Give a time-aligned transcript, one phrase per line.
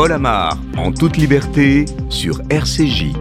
[0.00, 3.12] Paul Amar, en toute liberté, sur RCJ.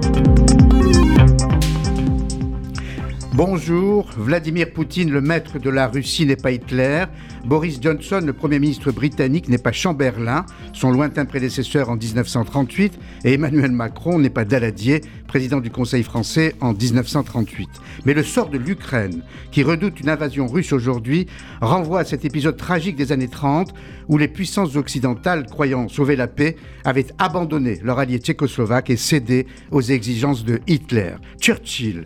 [3.42, 7.06] Bonjour, Vladimir Poutine, le maître de la Russie, n'est pas Hitler.
[7.46, 13.00] Boris Johnson, le Premier ministre britannique, n'est pas Chamberlain, son lointain prédécesseur en 1938.
[13.24, 17.70] Et Emmanuel Macron n'est pas Daladier, président du Conseil français en 1938.
[18.04, 21.28] Mais le sort de l'Ukraine, qui redoute une invasion russe aujourd'hui,
[21.62, 23.74] renvoie à cet épisode tragique des années 30
[24.10, 29.48] où les puissances occidentales, croyant sauver la paix, avaient abandonné leur allié tchécoslovaque et cédé
[29.72, 31.14] aux exigences de Hitler.
[31.40, 32.04] Churchill,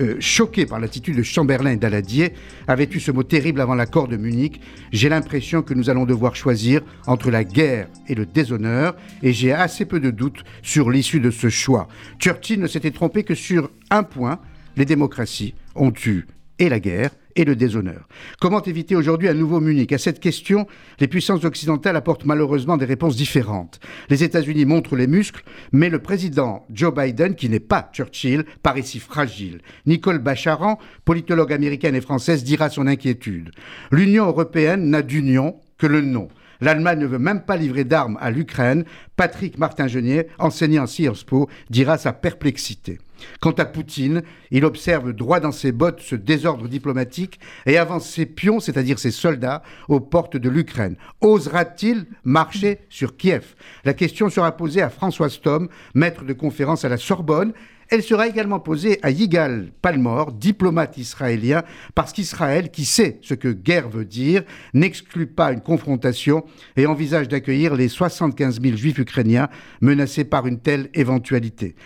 [0.00, 2.32] euh, choqué par l'attitude de Chamberlain et Daladier,
[2.66, 4.60] avait eu ce mot terrible avant l'accord de Munich.
[4.92, 9.52] J'ai l'impression que nous allons devoir choisir entre la guerre et le déshonneur, et j'ai
[9.52, 11.88] assez peu de doutes sur l'issue de ce choix.
[12.18, 14.40] Churchill ne s'était trompé que sur un point,
[14.76, 16.26] les démocraties ont eu
[16.58, 18.08] et la guerre et le déshonneur.
[18.40, 19.92] Comment éviter aujourd'hui un nouveau Munich?
[19.92, 20.66] À cette question,
[21.00, 23.78] les puissances occidentales apportent malheureusement des réponses différentes.
[24.08, 28.82] Les États-Unis montrent les muscles, mais le président Joe Biden, qui n'est pas Churchill, paraît
[28.82, 29.60] si fragile.
[29.84, 33.50] Nicole Bacharan, politologue américaine et française, dira son inquiétude.
[33.90, 36.28] L'Union européenne n'a d'union que le nom.
[36.62, 38.84] L'Allemagne ne veut même pas livrer d'armes à l'Ukraine.
[39.16, 42.98] Patrick Martin-Genier, enseignant Sciences Po, dira sa perplexité.
[43.40, 48.26] Quant à Poutine, il observe droit dans ses bottes ce désordre diplomatique et avance ses
[48.26, 50.96] pions, c'est-à-dire ses soldats, aux portes de l'Ukraine.
[51.20, 53.54] Osera-t-il marcher sur Kiev?
[53.84, 57.52] La question sera posée à François Stom, maître de conférence à la Sorbonne.
[57.88, 61.62] Elle sera également posée à Yigal Palmor, diplomate israélien,
[61.94, 64.42] parce qu'Israël, qui sait ce que guerre veut dire,
[64.74, 66.44] n'exclut pas une confrontation
[66.76, 69.48] et envisage d'accueillir les 75 000 juifs ukrainiens
[69.80, 71.76] menacés par une telle éventualité.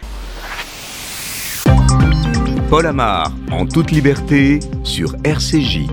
[2.70, 5.88] Paul Amar, en toute liberté, sur RCJ.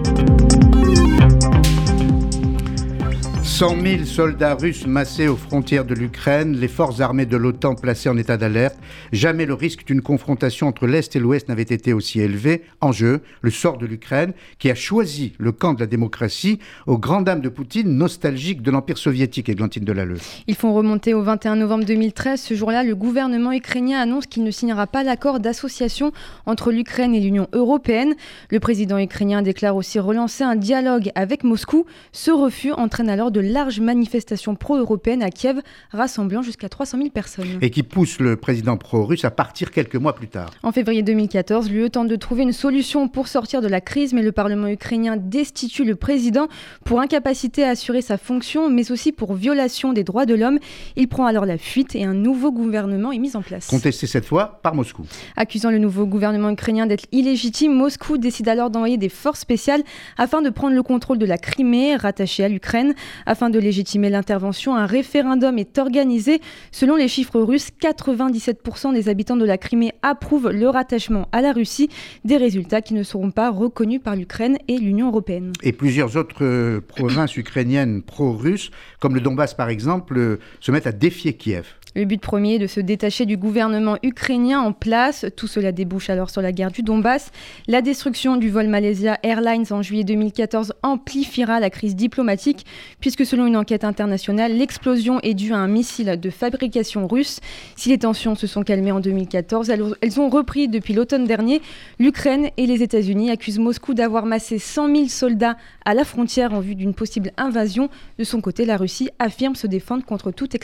[3.58, 8.08] 100 000 soldats russes massés aux frontières de l'Ukraine, les forces armées de l'OTAN placées
[8.08, 8.77] en état d'alerte.
[9.11, 12.62] Jamais le risque d'une confrontation entre l'Est et l'Ouest n'avait été aussi élevé.
[12.81, 17.00] En jeu, le sort de l'Ukraine, qui a choisi le camp de la démocratie aux
[17.00, 20.19] grandes dames de Poutine, nostalgiques de l'Empire soviétique, Églantine Delalleux.
[20.45, 22.39] Ils font remonter au 21 novembre 2013.
[22.39, 26.12] Ce jour-là, le gouvernement ukrainien annonce qu'il ne signera pas l'accord d'association
[26.45, 28.13] entre l'Ukraine et l'Union européenne.
[28.51, 31.88] Le président ukrainien déclare aussi relancer un dialogue avec Moscou.
[32.12, 37.58] Ce refus entraîne alors de large manifestation pro-européenne à Kiev, rassemblant jusqu'à 300 000 personnes.
[37.62, 40.52] Et qui pousse le président pro-russe à partir quelques mois plus tard.
[40.63, 44.22] En février 2014, l'UE tente de trouver une solution pour sortir de la crise, mais
[44.22, 46.47] le Parlement ukrainien destitue le président
[46.84, 50.59] pour incapacité à assurer sa fonction, mais aussi pour violation des droits de l'homme.
[50.96, 53.68] Il prend alors la fuite et un nouveau gouvernement est mis en place.
[53.68, 55.06] Contesté cette fois par Moscou.
[55.36, 59.84] Accusant le nouveau gouvernement ukrainien d'être illégitime, Moscou décide alors d'envoyer des forces spéciales
[60.18, 62.94] afin de prendre le contrôle de la Crimée, rattachée à l'Ukraine.
[63.38, 66.42] Afin de légitimer l'intervention, un référendum est organisé.
[66.72, 71.53] Selon les chiffres russes, 97% des habitants de la Crimée approuvent le rattachement à la
[71.53, 71.88] Russie,
[72.25, 75.53] des résultats qui ne seront pas reconnus par l'Ukraine et l'Union européenne.
[75.62, 80.88] Et plusieurs autres euh, provinces ukrainiennes pro-russes, comme le Donbass par exemple, euh, se mettent
[80.88, 81.76] à défier Kiev.
[81.97, 85.25] Le but premier est de se détacher du gouvernement ukrainien en place.
[85.35, 87.31] Tout cela débouche alors sur la guerre du Donbass.
[87.68, 92.68] La destruction du vol Malaysia Airlines en juillet 2014 amplifiera la crise diplomatique,
[93.00, 97.40] puisque selon une enquête internationale, l'explosion est due à un missile de fabrication russe.
[97.75, 101.63] Si les tensions se sont calmées en 2014, elles ont repris depuis l'automne dernier.
[101.97, 106.59] L'Ukraine et les États-Unis accusent Moscou d'avoir massé 100 000 soldats à la frontière en
[106.59, 107.90] vue d'une possible invasion.
[108.19, 110.56] De son côté, la Russie affirme se défendre contre toute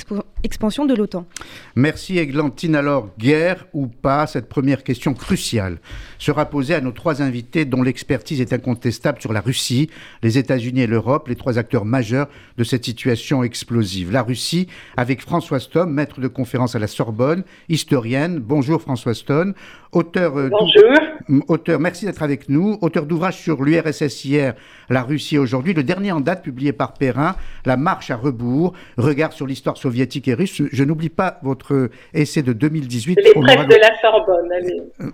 [0.44, 1.23] expansion de l'OTAN.
[1.76, 2.76] Merci Églantine.
[2.76, 5.80] Alors, guerre ou pas, cette première question cruciale
[6.20, 9.90] sera posée à nos trois invités dont l'expertise est incontestable sur la Russie,
[10.22, 14.12] les États-Unis et l'Europe, les trois acteurs majeurs de cette situation explosive.
[14.12, 14.68] La Russie,
[14.98, 18.40] avec François Stone, maître de conférence à la Sorbonne, historienne.
[18.40, 19.54] Bonjour François Stone.
[19.94, 20.50] Auteur, euh,
[21.48, 22.80] auteur, merci d'être avec nous.
[22.82, 24.56] Auteur d'ouvrage sur l'URSS hier,
[24.90, 25.74] la Russie aujourd'hui.
[25.76, 30.28] Le dernier en date, publié par Perrin, La marche à rebours, regard sur l'histoire soviétique
[30.28, 30.64] et russe.
[30.72, 33.20] Je n'oublie pas votre essai de 2018.
[33.24, 34.82] Les presses de la Sorbonne, allez.
[35.02, 35.12] Euh,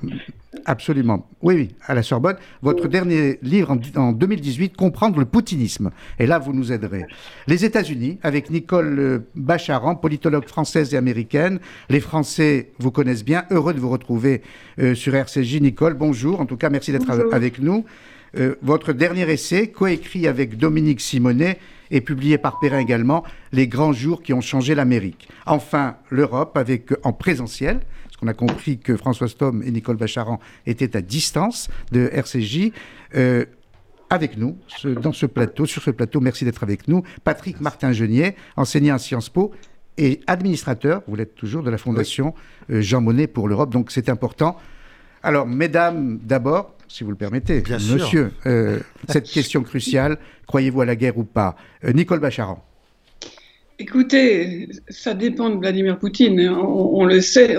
[0.65, 1.27] absolument.
[1.41, 2.37] Oui, oui, à la Sorbonne.
[2.61, 5.91] Votre dernier livre en, 2018, Comprendre le poutinisme.
[6.19, 7.05] Et là, vous nous aiderez.
[7.47, 11.59] Les États-Unis, avec Nicole euh, Bacharan, politologue française et américaine.
[11.89, 13.43] Les Français vous connaissent bien.
[13.51, 14.41] Heureux de vous retrouver
[14.79, 15.61] euh, sur RCJ.
[15.61, 16.39] Nicole, bonjour.
[16.39, 17.85] En tout cas, merci d'être avec nous.
[18.37, 21.57] Euh, votre dernier essai, coécrit avec Dominique Simonet,
[21.91, 25.27] et publié par Perrin également, Les grands jours qui ont changé l'Amérique.
[25.45, 30.39] Enfin, l'Europe, avec en présentiel, parce qu'on a compris que François Stom et Nicole Bacharan
[30.67, 32.71] étaient à distance de RCJ.
[33.15, 33.45] Euh,
[34.11, 34.57] avec nous,
[35.03, 39.29] dans ce plateau, sur ce plateau, merci d'être avec nous, Patrick Martin-Genier, enseignant à Sciences
[39.29, 39.51] Po
[39.99, 42.33] et administrateur, vous l'êtes toujours, de la Fondation
[42.69, 44.57] Jean Monnet pour l'Europe, donc c'est important.
[45.21, 48.31] Alors, mesdames, d'abord, si vous le permettez, Bien monsieur,
[49.09, 50.17] cette question cruciale,
[50.47, 51.55] croyez-vous à la guerre ou pas?
[51.83, 52.63] Nicole Bacharan.
[53.81, 56.49] Écoutez, ça dépend de Vladimir Poutine.
[56.49, 57.55] On, le sait,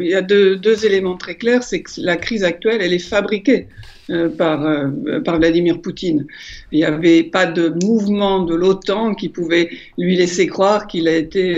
[0.00, 3.66] il y a deux, éléments très clairs, c'est que la crise actuelle, elle est fabriquée
[4.08, 6.28] euh, par, euh, par Vladimir Poutine.
[6.70, 11.16] Il n'y avait pas de mouvement de l'OTAN qui pouvait lui laisser croire qu'il a
[11.16, 11.56] été,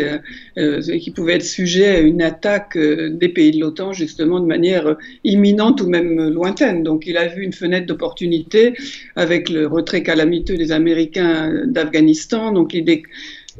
[0.56, 4.96] euh, qu'il pouvait être sujet à une attaque des pays de l'OTAN justement de manière
[5.24, 6.82] imminente ou même lointaine.
[6.82, 8.72] Donc il a vu une fenêtre d'opportunité
[9.16, 12.52] avec le retrait calamiteux des Américains d'Afghanistan.
[12.52, 13.02] Donc l'idée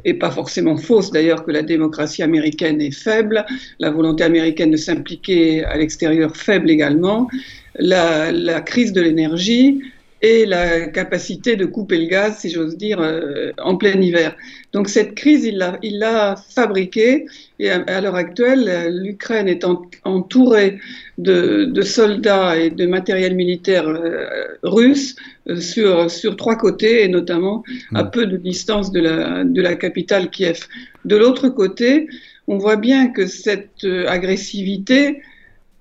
[0.05, 3.45] et pas forcément fausse d'ailleurs que la démocratie américaine est faible,
[3.79, 7.27] la volonté américaine de s'impliquer à l'extérieur faible également,
[7.75, 9.81] la, crise de l'énergie
[10.21, 14.35] et la capacité de couper le gaz, si j'ose dire, euh, en plein hiver.
[14.71, 17.25] Donc cette crise, il l'a fabriquée
[17.57, 19.65] et à, l'heure actuelle, l'Ukraine est
[20.03, 20.79] entourée
[21.17, 24.27] de, de, soldats et de matériel militaire euh,
[24.61, 25.15] russe
[25.49, 27.63] euh, sur, sur trois côtés et notamment
[27.95, 30.67] à peu de distance de la, de la capitale Kiev.
[31.03, 32.07] De l'autre côté,
[32.47, 35.21] on voit bien que cette agressivité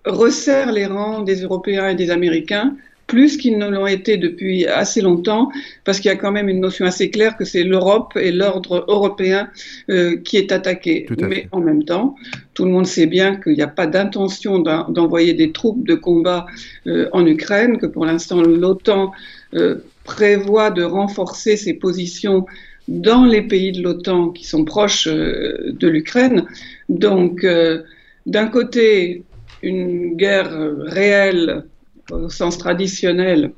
[0.07, 2.77] resserre les rangs des Européens et des Américains
[3.09, 5.51] plus qu'ils ne l'ont été depuis assez longtemps,
[5.85, 8.85] parce qu'il y a quand même une notion assez claire que c'est l'Europe et l'ordre
[8.87, 9.49] européen
[9.91, 11.07] euh, qui est attaqué.
[11.19, 12.15] Mais en même temps,
[12.55, 16.47] tout le monde sait bien qu'il n'y a pas d'intention d'envoyer des troupes de combat
[16.87, 19.11] euh, en Ukraine, que pour l'instant l'OTAN
[19.55, 22.45] euh, prévoit de renforcer ses positions
[22.89, 26.45] dans les pays de l'OTAN qui sont proches de l'Ukraine.
[26.89, 27.47] Donc,
[28.25, 29.25] d'un côté,
[29.63, 30.51] une guerre
[30.87, 31.65] réelle
[32.11, 33.53] au sens traditionnel,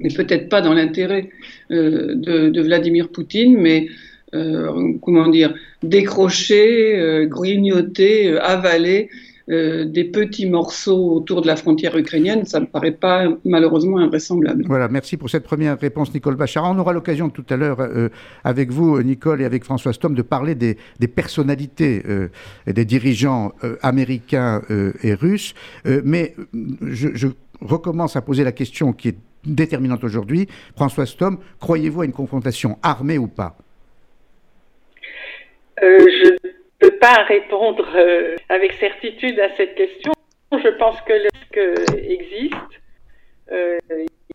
[0.00, 1.30] mais peut-être pas dans l'intérêt
[1.70, 3.88] euh, de, Vladimir Poutine, mais
[4.34, 9.08] euh, comment dire, décrocher, euh, grignoter, avaler
[9.50, 14.64] des petits morceaux autour de la frontière ukrainienne, ça ne me paraît pas malheureusement invraisemblable.
[14.66, 16.64] Voilà, merci pour cette première réponse, Nicole Bachar.
[16.64, 17.78] On aura l'occasion tout à l'heure,
[18.44, 20.76] avec vous, Nicole, et avec François Stom, de parler des,
[21.08, 22.02] personnalités
[22.66, 24.60] et des dirigeants américains
[25.02, 25.54] et russes.
[26.04, 26.34] mais
[26.82, 27.28] je
[27.60, 30.48] recommence à poser la question qui est déterminante aujourd'hui.
[30.76, 33.56] François Stom, croyez-vous à une confrontation armée ou pas?
[35.82, 40.12] Euh, Je ne peux pas répondre euh, avec certitude à cette question.
[40.52, 42.54] Je pense que le existe.
[43.52, 43.78] Euh,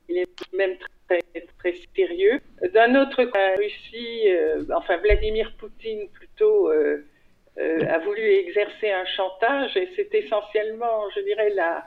[0.09, 0.75] il est même
[1.07, 1.21] très,
[1.59, 2.39] très sérieux.
[2.73, 4.27] D'un autre côté, la Russie,
[4.75, 11.83] enfin Vladimir Poutine plutôt, a voulu exercer un chantage et c'est essentiellement, je dirais, la,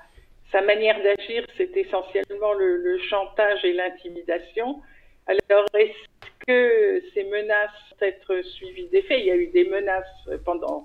[0.53, 4.81] sa manière d'agir, c'est essentiellement le, chantage et l'intimidation.
[5.27, 7.71] Alors, est-ce que ces menaces
[8.01, 10.85] vont être suivies des faits Il y a eu des menaces pendant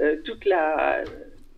[0.00, 1.02] euh, toute la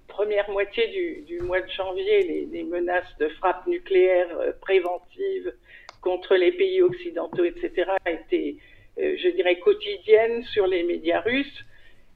[0.08, 5.52] première moitié du, mois de janvier, les, menaces de frappe nucléaire euh, préventive
[6.00, 8.56] contre les pays occidentaux, etc., étaient,
[8.98, 11.64] euh, je dirais, quotidiennes sur les médias russes.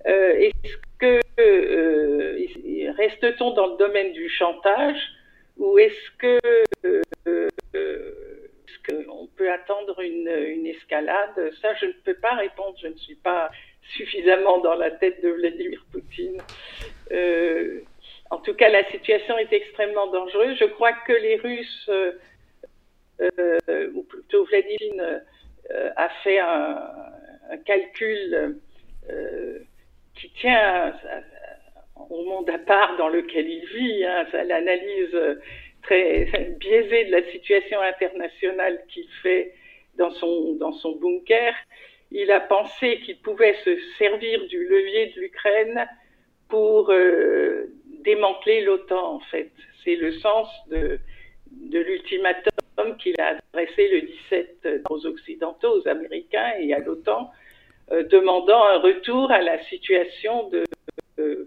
[0.04, 1.20] est-ce que
[2.96, 5.15] reste-t-on dans le domaine du chantage?
[5.56, 6.40] Ou est-ce que
[6.84, 7.02] euh,
[7.74, 11.52] est-ce qu'on peut attendre une, une, escalade?
[11.60, 12.76] Ça, je ne peux pas répondre.
[12.80, 13.50] Je ne suis pas
[13.96, 16.40] suffisamment dans la tête de Vladimir Poutine.
[17.12, 17.80] Euh,
[18.30, 20.56] en tout cas, la situation est extrêmement dangereuse.
[20.58, 22.12] Je crois que les Russes, euh,
[23.20, 25.20] euh ou plutôt Vladimir,
[25.70, 26.92] euh, a fait un,
[27.50, 28.58] un calcul
[29.10, 29.58] euh,
[30.14, 30.94] qui tient
[32.10, 35.34] au monde à part dans lequel il vit, hein, l'analyse euh,
[35.82, 36.24] très
[36.58, 39.52] biaisée de la situation internationale qu'il fait
[39.96, 41.54] dans son, bunker,
[42.10, 45.88] il a pensé qu'il pouvait se servir du levier de l'Ukraine
[46.48, 47.66] pour euh,
[48.04, 49.50] démanteler l'OTAN, en fait.
[49.84, 51.00] C'est le sens de,
[51.72, 57.30] l'ultimatum qu'il a adressé le 17 aux Occidentaux, aux Américains et à l'OTAN,
[57.92, 60.65] euh, demandant un retour à la situation de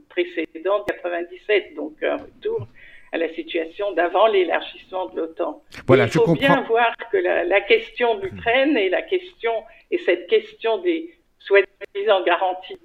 [0.09, 2.67] précédent 97, donc un retour
[3.11, 5.63] à la situation d'avant l'élargissement de l'OTAN.
[5.87, 9.51] Voilà, il faut bien voir que la, question de l'Ukraine et la question
[9.91, 12.77] et cette question des soi-disant garanties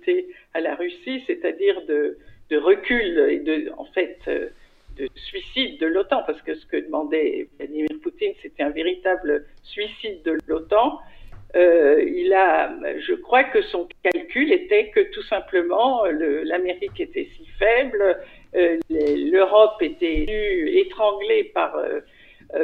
[0.54, 2.18] à la Russie, c'est-à-dire de,
[2.50, 4.48] de, recul et de en fait euh,
[4.96, 10.22] de suicide de l'OTAN, parce que ce que demandait Vladimir Poutine, c'était un véritable suicide
[10.22, 11.00] de l'OTAN.
[11.56, 17.46] Euh, il a, je crois que son calcul était que tout simplement l'Amérique était si
[17.58, 18.18] faible,
[18.56, 20.26] euh, l'Europe était
[20.74, 22.00] étranglée par euh,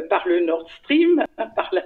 [0.08, 1.82] par le Nord Stream, hein, par la,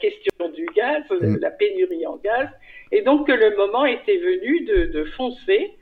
[0.00, 1.38] question du gaz, mm.
[1.40, 2.48] la pénurie en gaz,
[2.90, 5.72] et donc que le moment était venu de, de foncer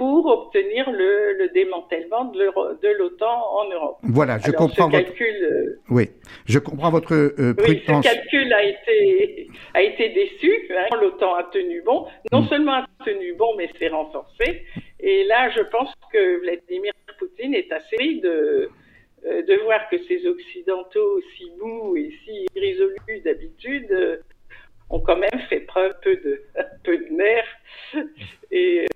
[0.00, 3.98] pour obtenir le, démantèlement de l'OTAN en Europe.
[4.02, 5.04] Voilà, je comprends votre...
[5.04, 5.36] calcul.
[5.42, 6.08] Euh, oui,
[6.46, 10.50] je comprends votre euh, oui, ce calcul a été a été déçu.
[10.70, 10.96] Hein.
[10.98, 12.48] L'OTAN a tenu bon, non mm.
[12.48, 14.64] seulement a tenu bon, mais s'est renforcé.
[15.00, 18.70] Et là, je pense que Vladimir Poutine est assez de
[19.26, 24.22] euh, de voir que ces Occidentaux aussi mous et si irrésolus d'habitude
[24.88, 26.40] ont quand même fait preuve peu de,
[26.84, 28.06] peu de nerfs
[28.50, 28.86] et,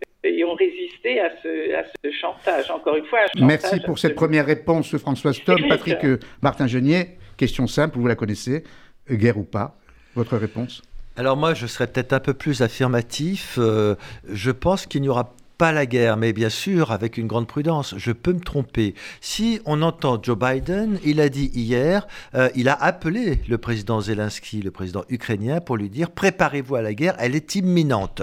[0.44, 2.70] ont résisté à ce, à ce, chantage.
[2.70, 5.68] Encore une fois, Merci pour cette première réponse, François Stoll.
[5.68, 8.64] Patrick euh, Martin-Genier, question simple, vous la connaissez,
[9.10, 9.76] euh, guerre ou pas
[10.14, 10.82] Votre réponse?
[11.16, 13.56] Alors moi, je serais peut-être un peu plus affirmatif.
[13.58, 13.94] Euh,
[14.28, 17.94] je pense qu'il n'y aura pas la guerre, mais bien sûr avec une grande prudence.
[17.96, 18.94] Je peux me tromper.
[19.20, 24.00] Si on entend Joe Biden, il a dit hier, euh, il a appelé le président
[24.00, 28.22] Zelensky, le président ukrainien, pour lui dire préparez-vous à la guerre, elle est imminente.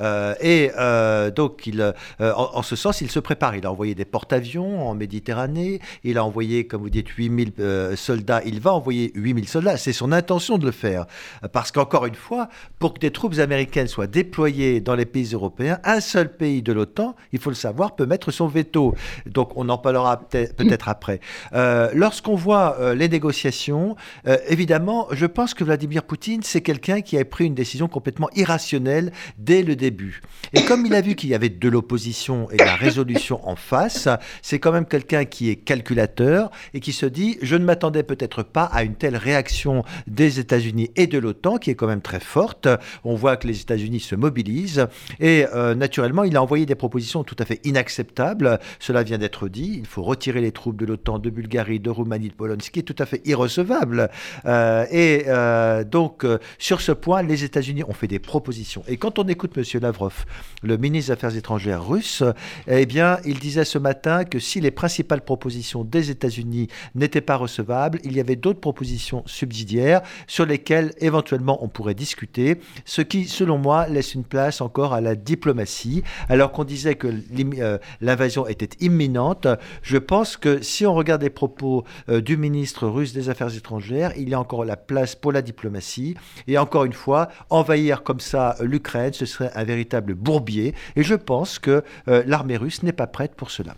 [0.00, 3.56] Euh, et euh, donc, il, en, ce sens, il se prépare.
[3.56, 5.80] Il a envoyé des porte-avions en Méditerranée.
[6.04, 7.52] Il a envoyé, comme vous dites, 8000
[7.96, 8.42] soldats.
[8.44, 9.76] Il va envoyer 8000 soldats.
[9.76, 11.06] C'est son intention de le faire.
[11.52, 12.48] Parce qu'encore une fois,
[12.78, 16.71] pour que des troupes américaines soient déployées dans les pays européens, un seul pays de
[16.72, 18.94] l'OTAN, il faut le savoir, peut mettre son veto.
[19.26, 21.20] Donc on en parlera peut-être après.
[21.52, 27.00] Euh, lorsqu'on voit euh, les négociations, euh, évidemment, je pense que Vladimir Poutine, c'est quelqu'un
[27.00, 30.22] qui a pris une décision complètement irrationnelle dès le début.
[30.52, 33.56] Et comme il a vu qu'il y avait de l'opposition et de la résolution en
[33.56, 34.08] face,
[34.42, 38.42] c'est quand même quelqu'un qui est calculateur et qui se dit, je ne m'attendais peut-être
[38.42, 42.20] pas à une telle réaction des États-Unis et de l'OTAN, qui est quand même très
[42.20, 42.68] forte.
[43.04, 44.86] On voit que les États-Unis se mobilisent
[45.20, 45.44] et
[45.76, 48.58] naturellement, il a envoyé des propositions tout à fait inacceptables.
[48.78, 49.76] Cela vient d'être dit.
[49.78, 52.80] Il faut retirer les troupes de l'OTAN de Bulgarie, de Roumanie, de Pologne, ce qui
[52.80, 54.10] est tout à fait irrecevable.
[54.46, 58.82] Euh, et euh, donc, euh, sur ce point, les États-Unis ont fait des propositions.
[58.88, 59.64] Et quand on écoute M.
[59.80, 60.24] Lavrov,
[60.62, 62.22] le ministre des Affaires étrangères russe,
[62.68, 67.36] eh bien, il disait ce matin que si les principales propositions des États-Unis n'étaient pas
[67.36, 73.26] recevables, il y avait d'autres propositions subsidiaires sur lesquelles éventuellement on pourrait discuter, ce qui,
[73.26, 76.02] selon moi, laisse une place encore à la diplomatie.
[76.28, 79.46] Alors qu'on disait que euh, l'invasion était imminente,
[79.82, 84.12] je pense que si on regarde les propos euh, du ministre russe des Affaires étrangères,
[84.16, 86.14] il y a encore la place pour la diplomatie.
[86.46, 90.74] Et encore une fois, envahir comme ça euh, l'Ukraine, ce serait un véritable bourbier.
[90.96, 93.74] Et je pense que l'armée russe n'est pas prête pour cela.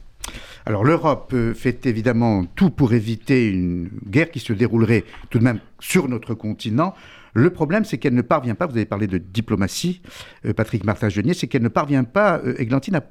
[0.66, 5.60] Alors l'Europe fait évidemment tout pour éviter une guerre qui se déroulerait tout de même
[5.80, 6.94] sur notre continent.
[7.34, 10.02] Le problème, c'est qu'elle ne parvient pas, vous avez parlé de diplomatie,
[10.56, 13.02] Patrick Martin-Genier, c'est qu'elle ne parvient pas, Églantine, à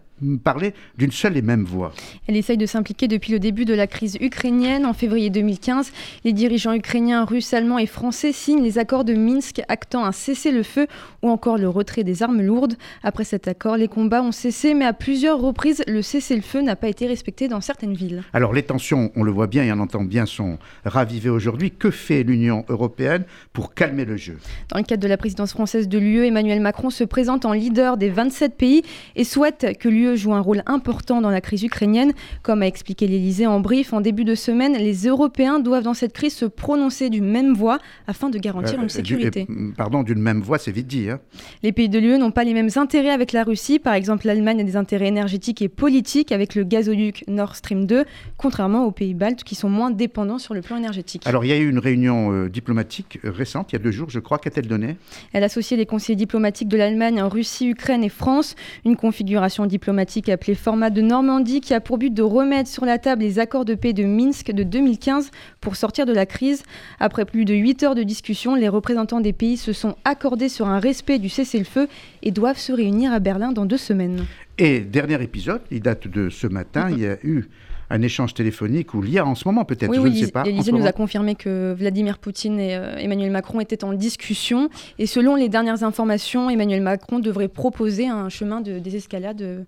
[0.43, 1.91] parler d'une seule et même voix.
[2.27, 4.85] Elle essaye de s'impliquer depuis le début de la crise ukrainienne.
[4.85, 5.91] En février 2015,
[6.23, 10.87] les dirigeants ukrainiens, russes, allemands et français signent les accords de Minsk actant un cessez-le-feu
[11.21, 12.75] ou encore le retrait des armes lourdes.
[13.03, 16.87] Après cet accord, les combats ont cessé, mais à plusieurs reprises, le cessez-le-feu n'a pas
[16.87, 18.23] été respecté dans certaines villes.
[18.33, 21.71] Alors les tensions, on le voit bien et on entend bien, sont ravivées aujourd'hui.
[21.71, 24.37] Que fait l'Union européenne pour calmer le jeu?
[24.69, 27.97] Dans le cadre de la présidence française de l'UE, Emmanuel Macron se présente en leader
[27.97, 28.83] des 27 pays
[29.15, 32.13] et souhaite que l'UE joue un rôle important dans la crise ukrainienne.
[32.41, 36.13] Comme a expliqué l'Elysée en brief, en début de semaine, les Européens doivent dans cette
[36.13, 39.47] crise se prononcer d'une même voix afin de garantir euh, une sécurité.
[39.77, 41.09] pardon, d'une même voix, c'est vite dit.
[41.09, 41.19] Hein.
[41.63, 43.79] Les pays de l'UE n'ont pas les mêmes intérêts avec la Russie.
[43.79, 48.05] Par exemple, l'Allemagne a des intérêts énergétiques et politiques avec le gazoduc Nord Stream 2,
[48.37, 51.23] contrairement aux pays baltes qui sont moins dépendants sur le plan énergétique.
[51.25, 53.91] Alors, il y a eu une réunion euh, diplomatique euh, récente, il y a deux
[53.91, 54.37] jours, je crois.
[54.37, 54.97] Qu'a-t-elle donné?
[55.31, 58.55] Elle associait les conseillers diplomatiques de l'Allemagne, Russie, Ukraine et France.
[58.85, 62.97] Une configuration diplomatique appelé Format de Normandie qui a pour but de remettre sur la
[62.97, 65.31] table les accords de paix de Minsk de 2015
[65.61, 66.63] pour sortir de la crise.
[66.99, 70.67] Après plus de 8 heures de discussion, les représentants des pays se sont accordés sur
[70.67, 71.87] un respect du cessez-le-feu
[72.21, 74.25] et doivent se réunir à Berlin dans deux semaines.
[74.57, 77.45] Et dernier épisode, il date de ce matin, il y a eu
[77.93, 80.43] un échange téléphonique ou il y a en ce moment peut-être, je ne sais pas.
[80.43, 85.05] L'Élysée nous a confirmé que Vladimir Poutine et euh, Emmanuel Macron étaient en discussion et
[85.05, 89.65] selon les dernières informations, Emmanuel Macron devrait proposer un chemin de désescalade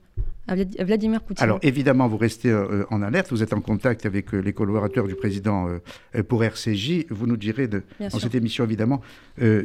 [0.48, 1.44] à Vladimir Poutine.
[1.44, 5.08] Alors évidemment, vous restez euh, en alerte, vous êtes en contact avec euh, les collaborateurs
[5.08, 5.68] du président
[6.28, 7.06] pour RCJ.
[7.10, 9.02] Vous nous direz de, dans cette émission évidemment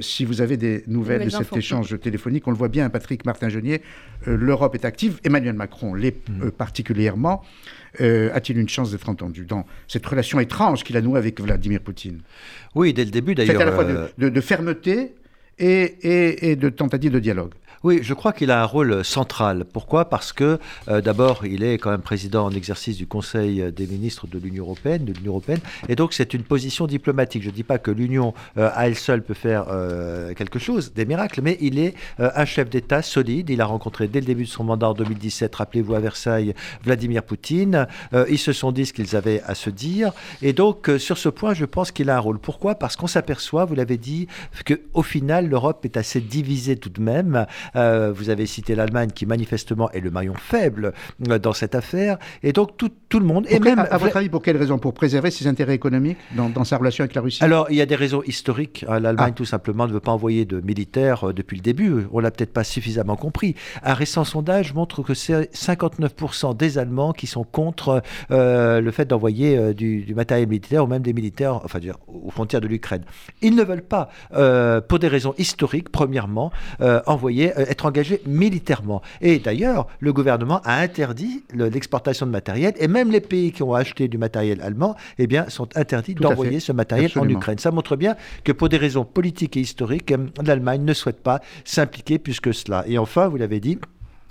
[0.01, 2.47] si vous avez des nouvelles, de cet échange téléphonique.
[2.47, 3.83] On le voit bien, Patrick Martin-Genier,
[4.27, 6.51] l'Europe est active, Emmanuel Macron l'est mmh.
[6.51, 7.43] particulièrement.
[8.01, 11.81] Euh, a-t-il une chance d'être entendu dans cette relation étrange qu'il a nouée avec Vladimir
[11.81, 12.21] Poutine?
[12.75, 13.57] Oui, dès le début d'ailleurs.
[13.57, 15.15] C'est à la fois de, euh, fermeté
[15.59, 17.53] et, et, de tentative de dialogue.
[17.83, 19.65] Oui, je crois qu'il a un rôle central.
[19.65, 20.11] Pourquoi?
[20.11, 20.59] Parce que
[20.89, 24.65] euh, d'abord, il est quand même président en exercice du Conseil des ministres de l'Union
[24.65, 27.43] européenne, de l'Union européenne, et donc c'est une position diplomatique.
[27.43, 30.93] Je ne dis pas que l'Union euh, à elle seule peut faire euh, quelque chose,
[30.93, 33.49] des miracles, mais il est un chef d'État solide.
[33.49, 37.23] Il a rencontré dès le début de son mandat en 2017, rappelez-vous à Versailles, Vladimir
[37.23, 37.87] Poutine.
[38.29, 41.55] ils se sont dit ce qu'ils avaient à se dire, et donc sur ce point,
[41.55, 42.39] je pense qu'il a un rôle.
[42.39, 42.75] Pourquoi?
[42.75, 44.29] Parce qu'on s'aperçoit, vous l'avez dit,
[44.67, 47.47] qu'au final, l'Europe est assez divisée tout de même.
[47.77, 50.93] Euh, vous avez cité l'Allemagne qui manifestement est le maillon faible
[51.29, 52.19] euh, dans cette affaire.
[52.43, 53.47] Et donc tout, tout le monde...
[53.49, 54.79] et même, à, votre avis, pour quelle raison?
[54.79, 57.43] Pour préserver ses intérêts économiques dans, dans, sa relation avec la Russie?
[57.43, 58.85] Alors, il y a des raisons historiques.
[58.89, 59.01] Hein.
[59.01, 59.37] L'Allemagne, ah.
[59.37, 62.07] tout simplement, ne veut pas envoyer de militaires euh, depuis le début.
[62.13, 63.55] On l'a peut-être pas suffisamment compris.
[63.83, 69.75] Un récent sondage montre que c'est 59% des Allemands qui sont contre le fait d'envoyer
[69.75, 73.03] du, du, matériel militaire ou même des militaires enfin, dire, aux frontières de l'Ukraine.
[73.43, 74.09] Ils ne veulent pas,
[74.89, 76.51] pour des raisons historiques, premièrement,
[77.07, 79.03] envoyer, être engagés militairement.
[79.21, 83.75] Et d'ailleurs, le gouvernement a interdit l'exportation de matériel, et même les pays qui ont
[83.75, 87.59] acheté du matériel allemand, eh bien, sont interdits d'envoyer ce matériel en Ukraine.
[87.59, 90.13] Ça montre bien que pour des raisons politiques et historiques,
[90.43, 92.85] l'Allemagne ne souhaite pas s'impliquer plus que cela.
[92.87, 93.79] Et enfin, vous l'avez dit,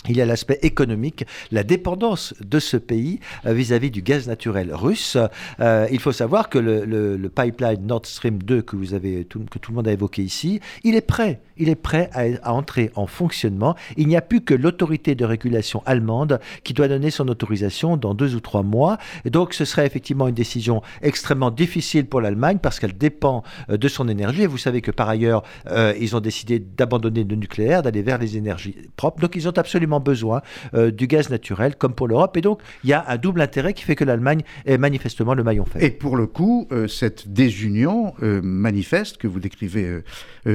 [0.08, 4.74] il y a l'aspect économique, la dépendance de ce pays euh, vis-à-vis du gaz naturel
[4.74, 5.18] russe.
[5.60, 9.72] Euh, il faut savoir que le, pipeline Nord Stream 2 que vous avez que tout
[9.72, 13.76] le monde a évoqué ici, il est prêt, il est prêt à, entrer en fonctionnement.
[13.98, 18.14] Il n'y a plus que l'autorité de régulation allemande qui doit donner son autorisation dans
[18.14, 18.98] deux ou trois mois.
[19.26, 23.78] Et donc, ce serait effectivement une décision extrêmement difficile pour l'Allemagne parce qu'elle dépend euh,
[23.78, 24.46] de son énergie.
[24.46, 25.44] Vous savez que par ailleurs,
[26.00, 29.22] ils ont décidé d'abandonner le nucléaire, d'aller vers les énergies propres.
[29.22, 30.44] Donc, ils ont absolument besoin
[30.76, 32.38] euh, du gaz naturel, comme pour l'Europe.
[32.38, 35.44] Et donc, il y a un double intérêt qui fait que l'Allemagne est manifestement le
[35.44, 35.84] maillon faible.
[35.84, 40.02] Et pour le coup, euh, cette désunion euh, manifeste que vous décrivez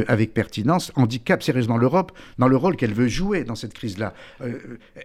[0.08, 4.12] avec pertinence handicape sérieusement l'Europe dans le rôle qu'elle veut jouer dans cette crise-là.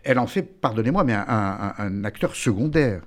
[0.04, 3.02] elle en fait, pardonnez-moi, mais un, acteur secondaire.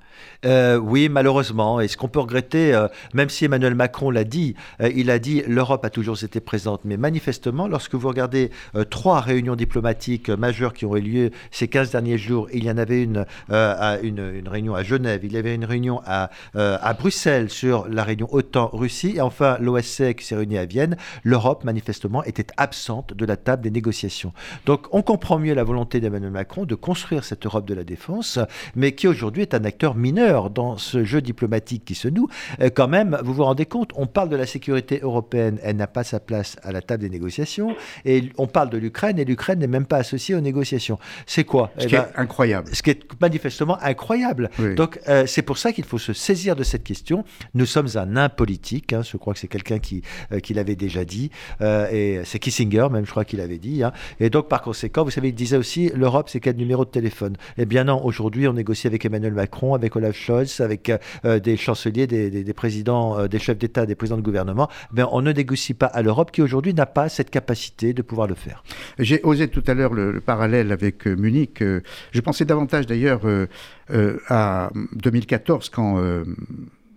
[0.45, 1.81] oui, malheureusement.
[1.81, 2.79] Et ce qu'on peut regretter,
[3.15, 6.85] même si Emmanuel Macron l'a dit, il a dit l'Europe a toujours été présente.
[6.85, 8.51] Mais manifestement, lorsque vous regardez
[8.91, 11.12] trois réunions diplomatiques majeures qui ont eu lieu
[11.51, 12.49] ces 15 derniers jours.
[12.53, 15.65] Il y en avait une, euh, à une, réunion à Genève, il y avait une
[15.65, 20.59] réunion à, euh, à Bruxelles sur la réunion OTAN-Russie, et enfin l'OSCE qui s'est réunie
[20.59, 20.97] à Vienne.
[21.23, 24.33] L'Europe, manifestement, était absente de la table des négociations.
[24.67, 28.39] Donc on comprend mieux la volonté d'Emmanuel Macron de construire cette Europe de la défense,
[28.75, 32.29] mais qui aujourd'hui est un acteur mineur dans ce jeu diplomatique qui se noue.
[32.61, 35.87] Euh, quand même, vous vous rendez compte, on parle de la sécurité européenne, elle n'a
[35.87, 39.59] pas sa place à la table des négociations, et on parle de l'Ukraine, et l'Ukraine
[39.59, 40.99] n'est même pas associée aux négociations.
[41.27, 42.69] C'est quoi Ce eh qui est ben, incroyable.
[42.73, 44.51] Ce qui est manifestement incroyable.
[44.77, 47.25] Donc, euh, c'est pour ça qu'il faut se saisir de cette question.
[47.55, 48.93] Nous sommes un nain politique.
[48.93, 49.03] Hein.
[49.03, 51.31] je crois que c'est quelqu'un qui, euh, qui l'avait déjà dit.
[51.61, 53.83] Euh, et c'est Kissinger, même, je crois qu'il avait dit.
[53.83, 53.93] Hein.
[54.21, 57.37] Et donc, par conséquent, vous savez, il disait aussi l'Europe, c'est quel numéro de téléphone?
[57.59, 60.93] Eh bien, non, aujourd'hui, on négocie avec Emmanuel Macron, avec Olaf Scholz, avec
[61.25, 64.69] des chanceliers, des, présidents, des chefs d'État, des présidents de gouvernement.
[64.93, 68.27] Mais on ne négocie pas à l'Europe qui, aujourd'hui, n'a pas cette capacité de pouvoir
[68.27, 68.63] le faire.
[68.99, 71.63] J'ai osé tout à l'heure le parallèle avec Munich.
[71.63, 71.81] Euh,
[72.13, 73.47] je pensais davantage d'ailleurs euh,
[73.91, 76.03] euh, à 2014 quand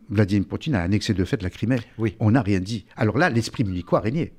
[0.09, 1.79] Vladimir Poutine a annexé de fait la Crimée.
[1.97, 2.15] Oui.
[2.19, 2.85] On n'a rien dit.
[2.95, 4.33] Alors là, l'esprit munichois régnait.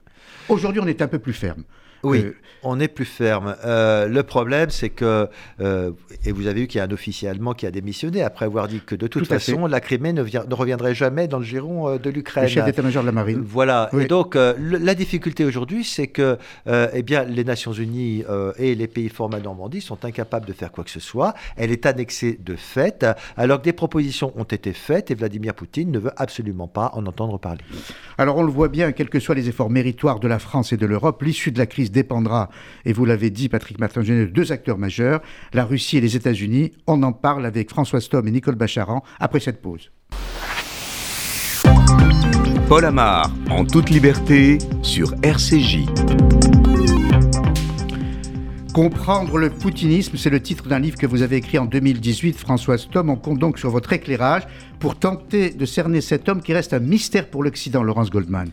[0.48, 1.64] Aujourd'hui, on est un peu plus ferme.
[2.02, 3.56] Oui, euh, on est plus ferme.
[3.64, 5.28] Euh, le problème, c'est que,
[5.60, 5.90] euh,
[6.24, 8.68] et vous avez vu qu'il y a un officier allemand qui a démissionné après avoir
[8.68, 12.10] dit que de toute façon, la Crimée ne, ne, reviendrait jamais dans le giron de
[12.10, 12.44] l'Ukraine.
[12.44, 13.42] Le chef d'état-major de la marine.
[13.44, 13.90] Voilà.
[13.98, 18.24] Et donc, la difficulté aujourd'hui, c'est que eh bien, les Nations Unies
[18.58, 21.34] et les pays formés à Normandie sont incapables de faire quoi que ce soit.
[21.56, 23.06] Elle est annexée de fait,
[23.36, 27.06] alors que des propositions ont été faites et Vladimir Poutine ne veut absolument pas en
[27.06, 27.62] entendre parler.
[28.18, 30.76] Alors, on le voit bien, quels que soient les efforts méritoires de la France et
[30.76, 32.50] de l'Europe, l'issue de la crise dépendra,
[32.84, 35.20] et vous l'avez dit, Patrick Martin, de deux acteurs majeurs,
[35.52, 36.72] la Russie et les États-Unis.
[36.86, 39.90] On en parle avec François Stom et Nicole Bacharan après cette pause.
[42.68, 45.86] Paul Amar, en toute liberté, sur RCJ.
[48.76, 52.76] Comprendre le poutinisme, c'est le titre d'un livre que vous avez écrit en 2018, François
[52.76, 53.08] Tom.
[53.08, 54.42] On compte donc sur votre éclairage
[54.80, 58.50] pour tenter de cerner cet homme qui reste un mystère pour l'Occident, Laurence Goldman.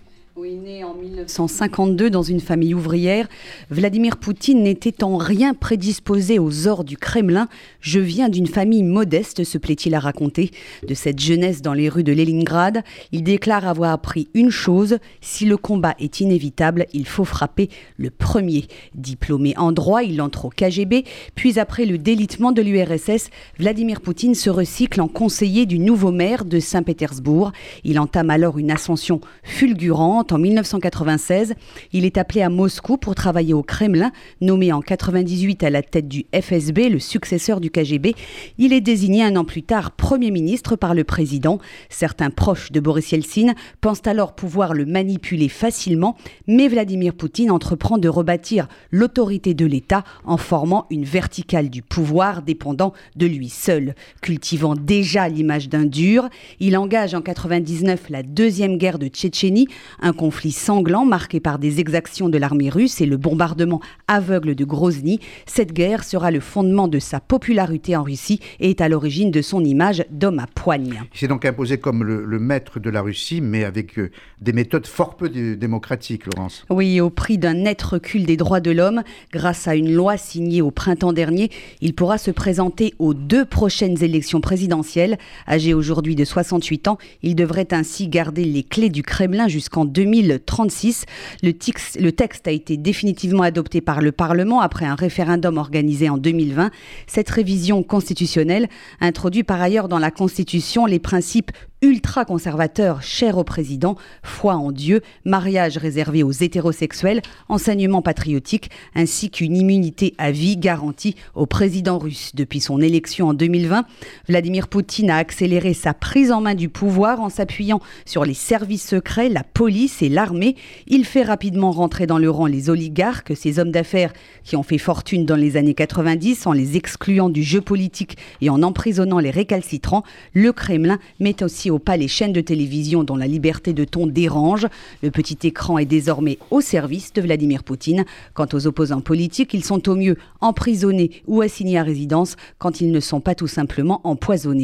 [0.54, 3.28] Oui, né en 1952 dans une famille ouvrière,
[3.70, 7.48] Vladimir Poutine n'était en rien prédisposé aux ors du Kremlin.
[7.80, 10.52] Je viens d'une famille modeste, se plaît-il à raconter.
[10.88, 15.46] De cette jeunesse dans les rues de Leningrad, il déclare avoir appris une chose si
[15.46, 18.68] le combat est inévitable, il faut frapper le premier.
[18.94, 24.36] Diplômé en droit, il entre au KGB, puis après le délitement de l'URSS, Vladimir Poutine
[24.36, 27.54] se recycle en conseiller du nouveau maire de Saint-Pétersbourg.
[27.84, 31.56] Il entame alors une ascension fulgurante en 1980 1996.
[31.94, 34.12] Il est appelé à Moscou pour travailler au Kremlin.
[34.42, 38.14] Nommé en 98 à la tête du FSB, le successeur du KGB,
[38.58, 41.60] il est désigné un an plus tard Premier ministre par le président.
[41.90, 47.98] Certains proches de Boris Yeltsin pensent alors pouvoir le manipuler facilement, mais Vladimir Poutine entreprend
[47.98, 53.96] de rebâtir l'autorité de l'État en formant une verticale du pouvoir dépendant de lui seul.
[54.22, 56.28] Cultivant déjà l'image d'un dur,
[56.60, 59.68] il engage en 99 la deuxième guerre de Tchétchénie,
[60.02, 64.66] un conflit sanglant marqué par des exactions de l'armée russe et le bombardement aveugle de
[64.66, 65.20] Grozny.
[65.46, 69.42] Cette guerre sera le fondement de sa popularité en Russie et est à l'origine de
[69.42, 71.04] son image d'homme à poigne.
[71.14, 74.88] Il s'est donc imposé comme le, maître de la Russie, mais avec euh, des méthodes
[74.88, 76.66] fort peu démocratiques, Laurence.
[76.70, 80.62] Oui, au prix d'un net recul des droits de l'homme, grâce à une loi signée
[80.62, 81.50] au printemps dernier,
[81.82, 85.18] il pourra se présenter aux deux prochaines élections présidentielles.
[85.48, 89.86] Âgé aujourd'hui de 68 ans, il devrait ainsi garder les clés du Kremlin jusqu'en
[90.22, 91.06] 2036.
[91.42, 91.54] Le,
[92.00, 96.72] le texte a été définitivement adopté par le Parlement après un référendum organisé en 2020.
[97.08, 98.68] Cette révision constitutionnelle
[99.02, 101.52] introduit par ailleurs dans la Constitution les principes
[101.84, 109.58] ultra-conservateur cher au président, foi en Dieu, mariage réservé aux hétérosexuels, enseignement patriotique, ainsi qu'une
[109.58, 112.32] immunité à vie garantie au président russe.
[112.36, 113.84] Depuis son élection en 2020,
[114.30, 118.88] Vladimir Poutine a accéléré sa prise en main du pouvoir en s'appuyant sur les services
[118.88, 120.56] secrets, la police et l'armée.
[120.88, 124.14] Il fait rapidement rentrer dans le rang les oligarques, ces hommes d'affaires
[124.46, 128.50] qui ont fait fortune dans les années 90 en les excluant du jeu politique et
[128.50, 130.04] en emprisonnant les récalcitrants.
[130.34, 134.68] Le Kremlin met aussi pas les chaînes de télévision dont la liberté de ton dérange.
[135.02, 138.06] Le petit écran est désormais au service de Vladimir Poutine.
[138.34, 142.92] Quant aux opposants politiques, ils sont au mieux emprisonnés ou assignés à résidence quand ils
[142.92, 144.64] ne sont pas tout simplement empoisonnés.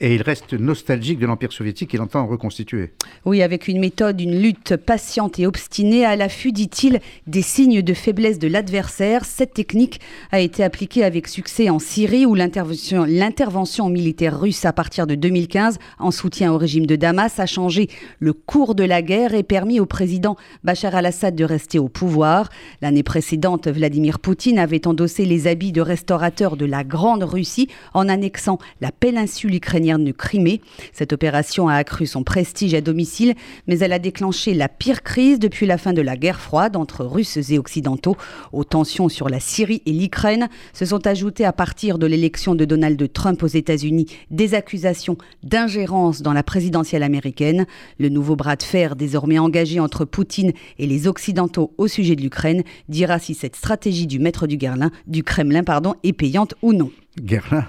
[0.00, 2.92] Et il reste nostalgique de l'Empire soviétique qu'il entend reconstituer.
[3.24, 7.94] Oui, avec une méthode, une lutte patiente et obstinée à l'affût, dit-il, des signes de
[7.94, 9.24] faiblesse de l'adversaire.
[9.24, 15.06] Cette technique a été appliquée avec succès en Syrie où l'intervention militaire russe à partir
[15.06, 19.34] de 2015 en soutien au régime de Damas a changé le cours de la guerre
[19.34, 22.48] et permis au président Bachar al-Assad de rester au pouvoir.
[22.82, 28.08] L'année précédente, Vladimir Poutine avait endossé les habits de restaurateur de la Grande Russie en
[28.08, 30.60] annexant la péninsule ukrainienne de Crimée.
[30.92, 33.34] Cette opération a accru son prestige à domicile,
[33.66, 37.04] mais elle a déclenché la pire crise depuis la fin de la guerre froide entre
[37.04, 38.16] Russes et Occidentaux.
[38.52, 42.64] Aux tensions sur la Syrie et l'Ukraine se sont ajoutées à partir de l'élection de
[42.64, 47.66] Donald Trump aux États-Unis des accusations d'ingérence dans la présidentielle américaine.
[47.98, 52.22] Le nouveau bras de fer désormais engagé entre Poutine et les Occidentaux au sujet de
[52.22, 56.72] l'Ukraine dira si cette stratégie du maître du, Gerlin, du Kremlin pardon, est payante ou
[56.72, 56.90] non.
[57.24, 57.66] Gerlin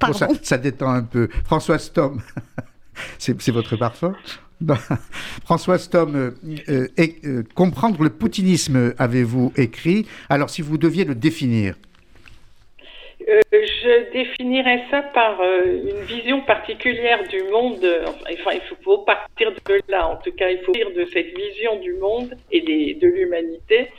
[0.12, 1.28] ça, ça, détend un peu.
[1.44, 2.20] François Stom,
[3.18, 4.14] c'est votre parfum
[5.44, 6.30] François Stom, euh,
[6.68, 6.88] euh,
[7.24, 10.06] euh, comprendre le poutinisme, avez-vous écrit?
[10.28, 11.76] Alors, si vous deviez le définir,
[13.28, 17.84] euh, je définirais ça par euh, une vision particulière du monde.
[18.24, 20.08] Enfin, il faut, partir de là.
[20.08, 23.90] En tout cas, il faut partir de cette vision du monde et de l'humanité,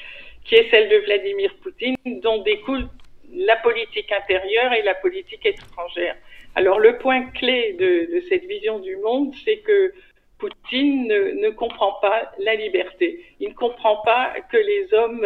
[0.43, 2.87] qui est celle de Vladimir Poutine, dont découle
[3.33, 6.15] la politique intérieure et la politique étrangère.
[6.55, 9.91] Alors, le point clé de, de cette vision du monde, c'est que
[10.37, 13.23] Poutine ne, comprend pas la liberté.
[13.39, 15.23] Il ne comprend pas que les hommes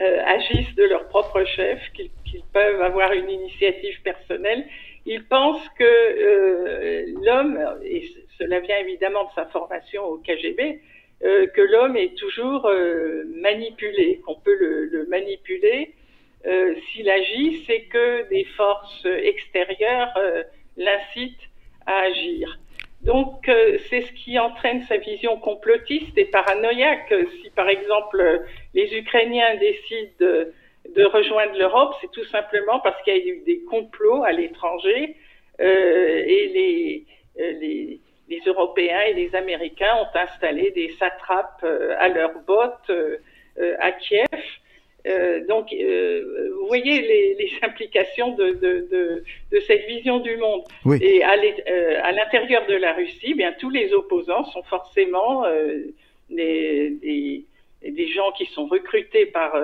[0.00, 2.10] euh, agissent de leur propre chef, qu'ils
[2.52, 4.66] peuvent avoir une initiative personnelle.
[5.06, 8.04] Il pense que euh, l'homme, et
[8.38, 10.80] cela vient évidemment de sa formation au KGB,
[11.24, 12.70] euh, que l'homme est toujours
[13.40, 15.94] manipulé, qu'on peut le, le manipuler.
[16.90, 20.12] S'il agit, c'est que des forces extérieures
[20.76, 21.48] l'incitent
[21.86, 22.58] à agir.
[23.02, 27.12] Donc, euh, c'est ce qui entraîne sa vision complotiste et paranoïaque.
[27.42, 28.42] Si, par exemple,
[28.74, 33.60] les Ukrainiens décident de, rejoindre l'Europe, c'est tout simplement parce qu'il y a eu des
[33.64, 35.16] complots à l'étranger
[35.60, 37.04] euh, et les,
[37.40, 41.64] euh, les, les, Européens et les Américains ont installé des satrapes
[41.98, 42.90] à leurs bottes
[43.80, 44.28] à Kiev
[45.06, 50.36] euh, donc, euh, vous voyez les, les implications de, de, de, de, cette vision du
[50.36, 50.62] monde.
[51.00, 55.44] Et euh, à l'intérieur de la Russie, bien tous les opposants sont forcément
[56.30, 57.44] des, des,
[57.82, 59.54] des, gens qui sont recrutés par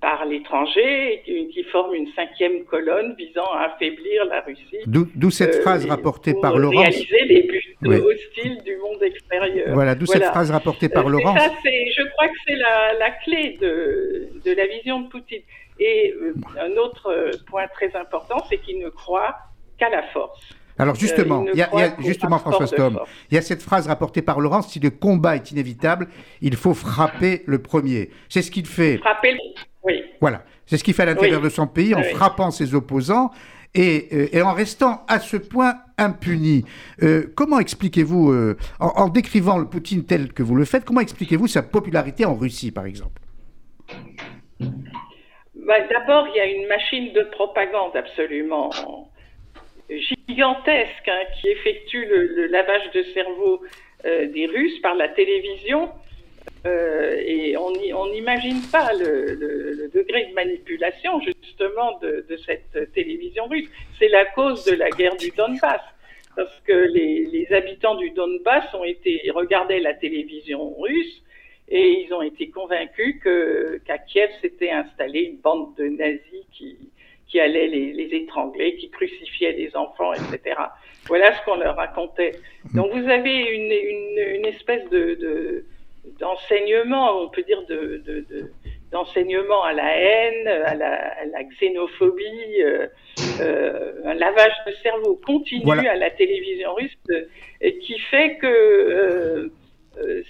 [0.00, 4.78] par l'étranger qui, qui forment une cinquième colonne visant à affaiblir la Russie.
[4.86, 6.88] D'où cette phrase rapportée par Laurence.
[6.88, 9.72] Réaliser les buts hostiles du monde extérieur.
[9.72, 11.38] Voilà, d'où cette phrase rapportée par Laurence.
[11.38, 15.42] Ça, je crois que c'est la, la, clé de, de, la vision de Poutine.
[15.80, 19.34] Et euh, un autre point très important, c'est qu'il ne croit
[19.78, 20.40] qu'à la force.
[20.78, 24.40] Alors justement, il y a, justement François Stom, il y a cette phrase rapportée par
[24.40, 26.08] Laurence si le combat est inévitable,
[26.40, 28.10] il faut frapper le premier.
[28.28, 28.98] C'est ce qu'il fait.
[28.98, 29.38] Frapper,
[29.84, 30.02] oui.
[30.20, 33.30] Voilà, c'est ce qu'il fait à l'intérieur de son pays en frappant ses opposants
[33.74, 36.64] et, et, en restant à ce point impuni.
[37.02, 41.48] Euh, comment expliquez-vous, euh, en, décrivant le Poutine tel que vous le faites, comment expliquez-vous
[41.48, 43.20] sa popularité en Russie, par exemple?
[44.60, 48.70] Bah, D'abord, il y a une machine de propagande absolument
[49.90, 53.62] gigantesque hein, qui effectue le, lavage de cerveau
[54.04, 55.90] euh, des Russes par la télévision.
[56.66, 63.68] Euh, et on n'imagine pas le, degré de manipulation justement de, cette télévision russe.
[63.98, 65.80] C'est la cause de la guerre du Donbass.
[66.36, 71.22] Parce que les, habitants du Donbass ont été regardaient la télévision russe
[71.68, 76.76] et ils ont été convaincus qu'à Kiev s'était installée une bande de nazis qui
[77.28, 80.56] qui allaient les, étrangler, qui crucifiaient des enfants, etc.
[81.06, 82.32] Voilà ce qu'on leur racontait.
[82.74, 83.72] Donc vous avez une,
[84.36, 85.64] une, espèce de,
[86.20, 88.02] d'enseignement, on peut dire de,
[88.90, 92.86] d'enseignement à la haine, à la, xénophobie, euh,
[93.40, 96.96] euh, un lavage de cerveau continu à la télévision russe,
[97.60, 99.50] et qui fait que
[99.98, 100.22] euh,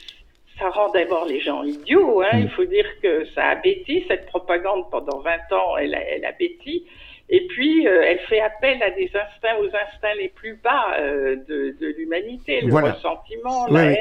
[0.58, 2.22] ça rend d'abord les gens idiots.
[2.22, 2.38] Hein.
[2.38, 6.24] Il faut dire que ça a bêti, cette propagande pendant 20 ans, elle a, elle
[6.24, 6.84] a bêti.
[7.30, 11.36] Et puis, euh, elle fait appel à des instincts, aux instincts les plus bas euh,
[11.48, 13.96] de, de l'humanité, le ressentiment, la haine.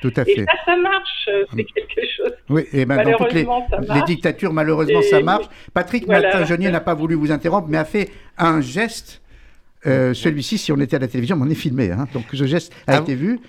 [0.00, 0.32] Tout à fait.
[0.32, 1.28] Et ça, ça marche.
[1.28, 2.32] Euh, c'est quelque chose.
[2.48, 5.44] Oui, et ben, dans toutes les, les, dictatures, malheureusement, ça marche.
[5.74, 6.42] Patrick voilà.
[6.58, 9.20] n'a pas voulu vous interrompre, mais a fait un geste.
[9.84, 11.90] Celui-ci, si on était à la télévision, on est filmé.
[11.90, 13.40] Hein, donc, ce geste a ah été vu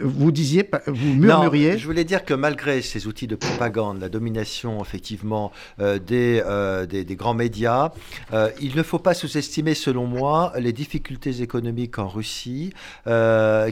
[0.00, 1.76] vous disiez, vous murmuriez.
[1.78, 6.86] je voulais dire que malgré ces outils de propagande, la domination effectivement euh, des, euh,
[6.86, 7.92] des, grands médias,
[8.32, 12.72] euh, il ne faut pas sous-estimer, selon moi, les difficultés économiques en Russie,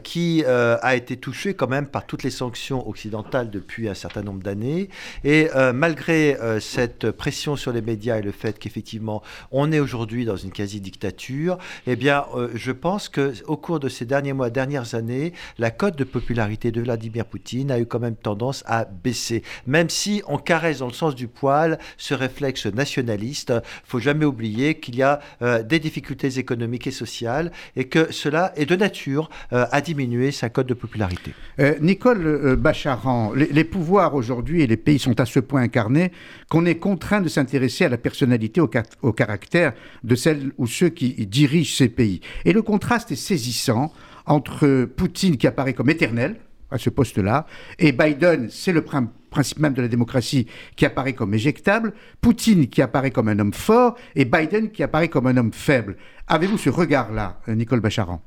[0.04, 4.42] qui a été touchée quand même par toutes les sanctions occidentales depuis un certain nombre
[4.42, 4.88] d'années.
[5.24, 10.36] Et malgré cette pression sur les médias et le fait qu'effectivement on est aujourd'hui dans
[10.36, 15.32] une quasi-dictature, eh bien, je pense que au cours de ces derniers mois, dernières années,
[15.58, 19.42] la cote de popularité de Vladimir Poutine a eu quand même tendance à baisser.
[19.66, 23.52] Même si on caresse dans le sens du poil ce réflexe nationaliste,
[23.84, 28.52] faut jamais oublier qu'il y a euh, des difficultés économiques et sociales et que cela
[28.56, 31.34] est de nature euh, à diminuer sa cote de popularité.
[31.58, 36.12] Euh, Nicole Bacharan, les, pouvoirs aujourd'hui et les pays sont à ce point incarnés
[36.48, 39.72] qu'on est contraint de s'intéresser à la personnalité, au caractère
[40.04, 42.20] de celles ou ceux qui dirigent ces pays.
[42.44, 43.92] Et le contraste est saisissant
[44.30, 46.36] entre Poutine qui apparaît comme éternel
[46.70, 47.46] à ce poste-là,
[47.80, 52.80] et Biden, c'est le principe même de la démocratie, qui apparaît comme éjectable, Poutine qui
[52.80, 55.96] apparaît comme un homme fort, et Biden qui apparaît comme un homme faible.
[56.28, 58.22] Avez-vous ce regard-là, Nicole Bacharan?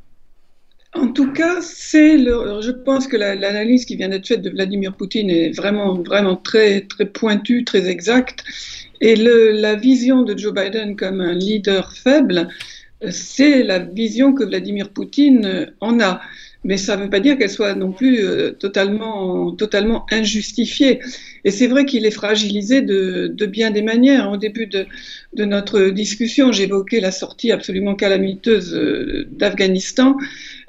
[0.93, 5.29] En tout cas, c'est je pense que l'analyse qui vient d'être faite de Vladimir Poutine
[5.29, 8.43] est vraiment, vraiment très, très pointue, très exacte.
[8.99, 12.49] Et la vision de Joe Biden comme un leader faible,
[13.11, 16.21] c'est la vision que Vladimir Poutine en a.
[16.63, 20.99] Mais ça ne veut pas dire qu'elle soit non plus euh, totalement, totalement injustifiée.
[21.43, 24.31] Et c'est vrai qu'il est fragilisé de, de, bien des manières.
[24.31, 24.85] Au début de,
[25.33, 30.15] de notre discussion, j'évoquais la sortie absolument calamiteuse euh, d'Afghanistan.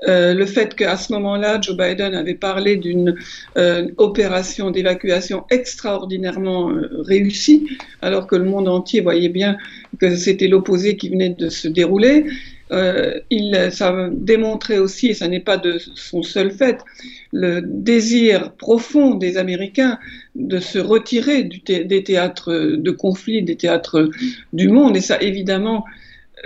[0.08, 3.14] Euh, le fait qu'à ce moment-là, Joe Biden avait parlé d'une
[3.56, 7.66] euh, opération d'évacuation extraordinairement euh, réussie,
[8.02, 9.56] alors que le monde entier voyait bien
[9.98, 12.26] que c'était l'opposé qui venait de se dérouler.
[12.70, 16.78] Il, ça démontrait aussi, et ça n'est pas de son seul fait,
[17.32, 19.98] le désir profond des Américains
[20.34, 24.10] de se retirer des théâtres de conflit, des théâtres
[24.52, 24.96] du monde.
[24.96, 25.84] Et ça, évidemment,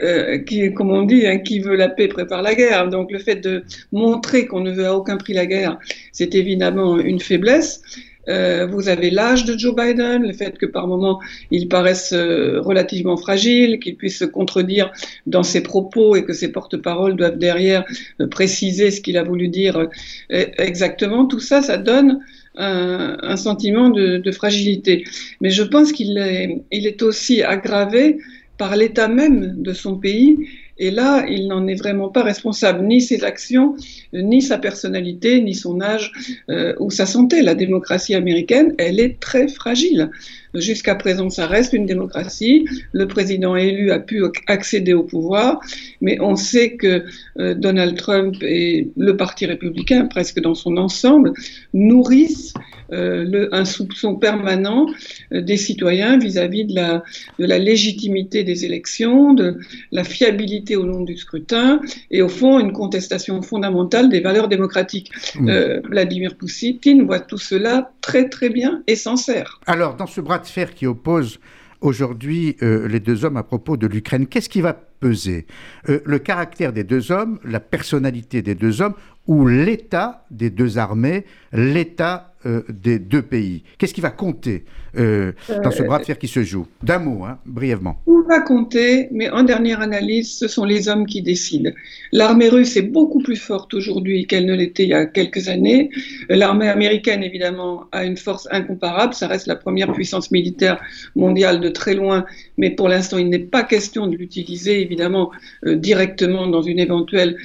[0.03, 2.89] euh, qui, comme on dit, hein, qui veut la paix prépare la guerre.
[2.89, 5.79] Donc le fait de montrer qu'on ne veut à aucun prix la guerre,
[6.13, 7.83] c'est évidemment une faiblesse.
[8.29, 11.19] Euh, vous avez l'âge de Joe Biden, le fait que par moments
[11.51, 14.93] il paraisse euh, relativement fragile, qu'il puisse se contredire
[15.27, 17.85] dans ses propos et que ses porte-paroles doivent derrière
[18.21, 19.89] euh, préciser ce qu'il a voulu dire
[20.31, 21.27] exactement.
[21.27, 22.21] Tout ça, ça donne
[22.57, 25.05] un, sentiment de, fragilité.
[25.41, 28.19] Mais je pense qu'il est, il est aussi aggravé
[28.59, 30.37] par l'état même de son pays.
[30.79, 33.77] Et là, il n'en est vraiment pas responsable, ni ses actions,
[34.13, 36.13] ni sa personnalité, ni son âge
[36.51, 37.43] euh, ou sa santé.
[37.43, 40.11] La démocratie américaine, elle est très fragile.
[40.55, 42.67] Jusqu'à présent, ça reste une démocratie.
[42.93, 45.61] Le président élu a pu accéder au pouvoir,
[46.01, 47.05] mais on sait que
[47.39, 51.33] euh, Donald Trump et le Parti républicain, presque dans son ensemble,
[51.75, 52.55] nourrissent
[52.93, 54.87] euh, le, un soupçon permanent
[55.33, 57.03] euh, des citoyens vis-à-vis de, la,
[57.39, 59.59] de la légitimité des élections, de
[59.93, 61.81] la fiabilité au long du scrutin
[62.11, 65.11] et au fond une contestation fondamentale des valeurs démocratiques.
[65.35, 65.81] Mmh.
[65.85, 69.61] Vladimir Poutine voit tout cela très très bien et sert.
[69.67, 71.39] Alors dans ce bras de fer qui oppose
[71.81, 75.47] aujourd'hui euh, les deux hommes à propos de l'Ukraine, qu'est-ce qui va peser?
[75.89, 78.95] Euh, Le caractère des deux hommes, la personnalité des deux hommes
[79.27, 84.65] ou l'état des deux armées, l'état euh, des deux pays Qu'est-ce qui va compter
[84.97, 85.33] euh,
[85.65, 86.69] dans ce bras de fer qui se joue?
[86.85, 88.01] D'un mot, hein, brièvement.
[88.07, 91.71] On va compter, mais en dernière analyse, ce sont les hommes qui décident.
[92.13, 95.91] L'armée russe est beaucoup plus forte aujourd'hui qu'elle ne l'était il y a quelques années.
[96.29, 99.15] L'armée américaine, évidemment, a une force incomparable.
[99.15, 100.81] Ça reste la première puissance militaire
[101.17, 102.25] mondiale de très loin,
[102.57, 105.33] mais pour l'instant, il n'est pas question de l'utiliser, évidemment,
[105.67, 107.37] euh, directement dans une éventuelle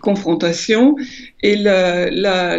[0.00, 0.96] confrontation.
[1.42, 2.58] Et la, la,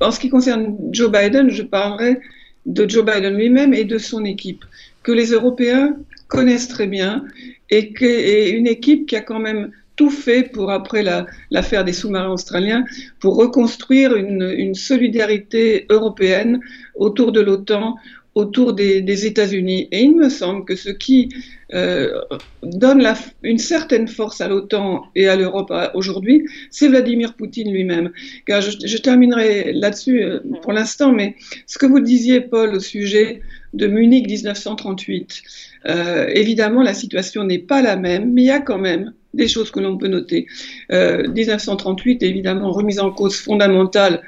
[0.00, 2.20] en ce qui concerne Joe Biden, je parlerai
[2.66, 4.64] de Joe Biden lui-même et de son équipe,
[5.02, 5.96] que les Européens
[6.28, 7.24] connaissent très bien
[7.70, 11.02] et, une équipe qui a quand même tout fait pour, après
[11.50, 12.84] l'affaire des sous-marins australiens,
[13.18, 16.60] pour reconstruire une, solidarité européenne
[16.94, 17.96] autour de l'OTAN,
[18.34, 19.88] autour des États-Unis.
[19.92, 21.30] Et il me semble que ce qui
[21.74, 22.20] euh,
[22.62, 28.12] donne la, une certaine force à l'OTAN et à l'Europe aujourd'hui, c'est Vladimir Poutine lui-même.
[28.46, 31.34] Car je, je terminerai là-dessus euh, pour l'instant, mais
[31.66, 33.40] ce que vous disiez, Paul, au sujet
[33.74, 35.42] de Munich 1938,
[35.86, 39.48] euh, évidemment, la situation n'est pas la même, mais il y a quand même des
[39.48, 40.46] choses que l'on peut noter.
[40.92, 44.22] Euh, 1938, évidemment, remise en cause fondamentale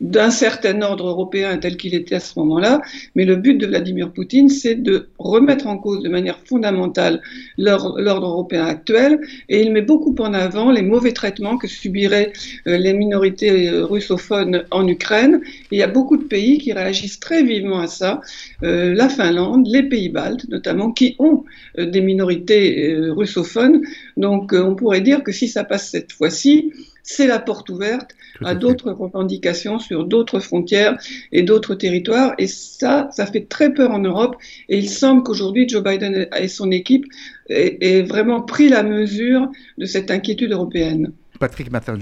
[0.00, 2.82] d'un certain ordre européen tel qu'il était à ce moment-là,
[3.14, 7.22] mais le but de Vladimir Poutine, c'est de remettre en cause de manière fondamentale
[7.56, 12.32] l'ordre européen actuel, et il met beaucoup en avant les mauvais traitements que subiraient
[12.66, 15.40] euh, les minorités euh, russophones en Ukraine.
[15.70, 18.20] Il y a beaucoup de pays qui réagissent très vivement à ça,
[18.62, 21.44] euh, la Finlande, les pays baltes notamment, qui ont
[21.78, 23.82] des minorités russophones.
[24.16, 26.72] Donc on pourrait dire que si ça passe cette fois-ci,
[27.06, 28.10] c'est la porte ouverte
[28.44, 30.98] à, d'autres revendications sur d'autres frontières
[31.32, 32.34] et d'autres territoires.
[32.38, 34.36] Et ça, ça fait très peur en Europe.
[34.68, 37.04] Et il semble qu'aujourd'hui, Joe Biden et son équipe
[37.48, 39.48] aient, vraiment pris la mesure
[39.78, 41.12] de cette inquiétude européenne.
[41.38, 41.96] Patrick martin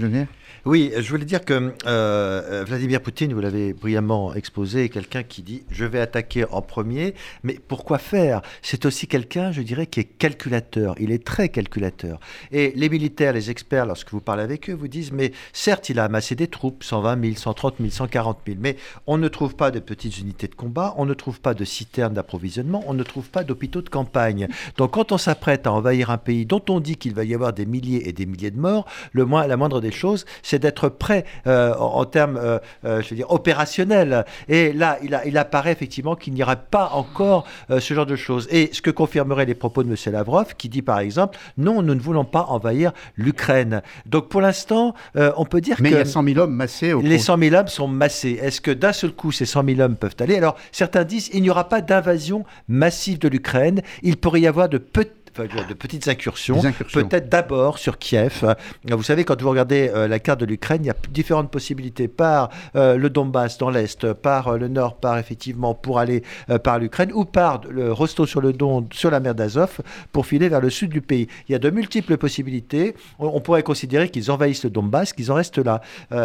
[0.65, 5.43] oui, je voulais dire que euh, Vladimir Poutine, vous l'avez brillamment exposé, est quelqu'un qui
[5.43, 8.41] dit je vais attaquer en premier, mais pourquoi faire?
[8.63, 10.95] C'est aussi quelqu'un, je dirais, qui est calculateur.
[10.99, 12.19] Il est très calculateur.
[12.51, 15.99] Et les militaires, les experts, lorsque vous parlez avec eux, vous disent mais certes, il
[15.99, 19.69] a amassé des troupes, 120 000, 130 000, 140 000, mais on ne trouve pas
[19.69, 23.29] de petites unités de combat, on ne trouve pas de citernes d'approvisionnement, on ne trouve
[23.29, 24.47] pas d'hôpitaux de campagne.
[24.77, 27.53] Donc quand on s'apprête à envahir un pays dont on dit qu'il va y avoir
[27.53, 30.59] des milliers et des milliers de morts, le moins, la moindre des choses, c'est c'est
[30.59, 34.23] d'être prêt euh, en, termes, euh, euh, je veux dire, opérationnels.
[34.47, 38.15] Et là, il, a, il apparaît effectivement qu'il n'y aura pas encore ce genre de
[38.15, 38.47] choses.
[38.51, 40.13] Et ce que confirmeraient les propos de M.
[40.13, 43.81] Lavrov, qui dit par exemple, non, nous ne voulons pas envahir l'Ukraine.
[44.05, 45.83] Donc pour l'instant, on peut dire que...
[45.83, 46.93] Mais il y a 100 000 hommes massés.
[46.93, 48.39] Au les 100 000 hommes sont massés.
[48.41, 50.37] Est-ce que d'un seul coup, ces 100 000 hommes peuvent aller?
[50.37, 53.81] Alors certains disent, il n'y aura pas d'invasion massive de l'Ukraine.
[54.03, 56.61] Il pourrait y avoir de petits de petites incursions,
[56.93, 58.55] peut-être d'abord sur Kiev.
[58.85, 62.07] Vous savez, quand vous regardez euh, la carte de l'Ukraine, il y a différentes possibilités
[62.07, 66.23] par euh, le Donbass dans l'est, par euh, le nord, par effectivement pour aller
[66.63, 70.49] par l'Ukraine, ou par le Rostov sur le Don, sur la mer d'Azov, pour filer
[70.49, 71.27] vers le sud du pays.
[71.49, 72.95] Il y a de multiples possibilités.
[73.19, 75.81] On, pourrait considérer qu'ils envahissent le Donbass, qu'ils en restent là.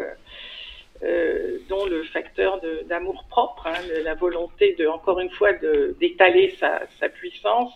[1.04, 5.52] Euh, dont le facteur d'amour propre, hein, la volonté de, encore une fois,
[5.98, 7.72] d'étaler sa, sa, puissance.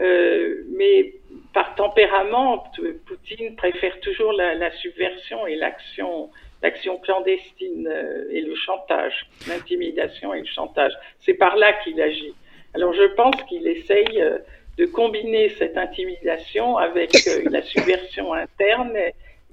[0.00, 1.12] Euh, mais
[1.52, 2.64] par tempérament,
[3.04, 6.30] Poutine préfère toujours la, la subversion et l'action
[6.62, 10.92] l'action clandestine euh, et le chantage, l'intimidation et le chantage.
[11.20, 12.34] C'est par là qu'il agit.
[12.74, 14.38] Alors je pense qu'il essaye euh,
[14.76, 17.12] de combiner cette intimidation avec
[17.50, 18.96] la subversion interne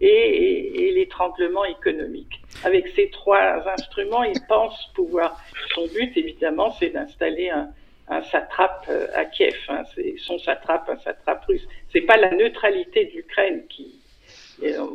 [0.01, 2.41] et, l'étranglement économique.
[2.63, 5.39] Avec ces trois instruments, il pense pouvoir.
[5.73, 7.71] Son but, évidemment, c'est d'installer un,
[8.31, 9.55] satrape euh, à Kiev.
[9.67, 9.83] Hein.
[9.93, 11.67] c'est son satrape, un satrape russe.
[11.91, 13.99] C'est pas la neutralité de l'Ukraine qui.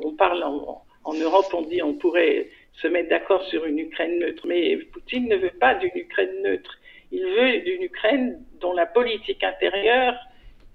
[0.02, 4.46] On parle en, Europe, on dit on pourrait se mettre d'accord sur une Ukraine neutre,
[4.46, 6.78] mais Poutine ne veut pas d'une Ukraine neutre.
[7.12, 10.14] Il veut d'une Ukraine dont la politique intérieure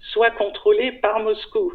[0.00, 1.72] soit contrôlée par Moscou.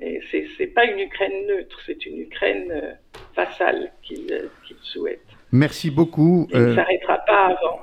[0.00, 2.92] Et c'est n'est pas une Ukraine neutre, c'est une Ukraine euh,
[3.36, 4.26] vassale qu'il
[4.82, 5.22] souhaite.
[5.50, 6.46] Merci beaucoup.
[6.52, 7.80] Il ne euh, s'arrêtera pas avant.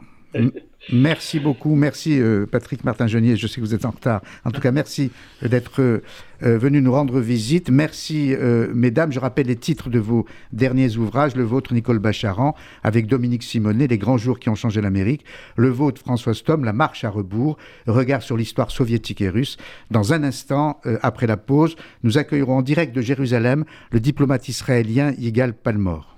[0.92, 1.76] Merci beaucoup.
[1.76, 3.36] Merci euh, Patrick Martin-Genier.
[3.38, 4.22] Je sais que vous êtes en retard.
[4.44, 5.12] En tout cas, merci
[5.42, 6.02] d'être euh,
[6.42, 7.72] venu nous rendre visite.
[7.72, 9.12] Merci euh, mesdames.
[9.12, 11.36] Je rappelle les titres de vos derniers ouvrages.
[11.36, 15.26] Le vôtre, Nicole Bacharan, avec Dominique Simonet, Les grands jours qui ont changé l'Amérique.
[15.56, 17.58] Le vôtre, François Stom, La marche à rebours,
[17.88, 19.58] regard sur l'histoire soviétique et russe.
[19.90, 25.14] Dans un instant, après la pause, nous accueillerons en direct de Jérusalem le diplomate israélien
[25.18, 26.16] Yigal Palmor.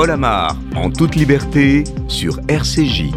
[0.00, 3.10] Paul Amar, en toute liberté, sur RCJ.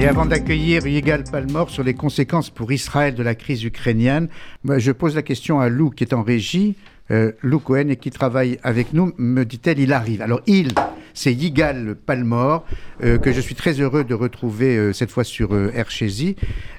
[0.00, 4.28] Et avant d'accueillir Yigal Palmor sur les conséquences pour Israël de la crise ukrainienne,
[4.64, 6.76] je pose la question à Lou qui est en régie,
[7.10, 9.12] euh, Lou Cohen, et qui travaille avec nous.
[9.18, 10.22] Me dit-elle, il arrive.
[10.22, 10.72] Alors, il,
[11.14, 12.66] c'est Yigal Palmor,
[13.02, 15.72] euh, que je suis très heureux de retrouver euh, cette fois sur euh,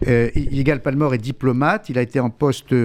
[0.08, 2.76] euh Yigal Palmor est diplomate, il a été en poste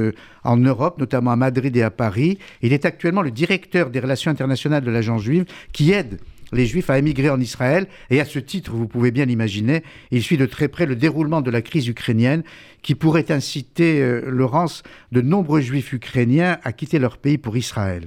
[0.44, 2.38] en Europe, notamment à Madrid et à Paris.
[2.62, 6.18] Il est actuellement le directeur des relations internationales de l'agence juive qui aide
[6.52, 7.86] les Juifs à émigrer en Israël.
[8.10, 11.42] Et à ce titre, vous pouvez bien l'imaginer, il suit de très près le déroulement
[11.42, 12.42] de la crise ukrainienne
[12.82, 14.82] qui pourrait inciter, Laurence,
[15.12, 18.06] de nombreux Juifs ukrainiens à quitter leur pays pour Israël.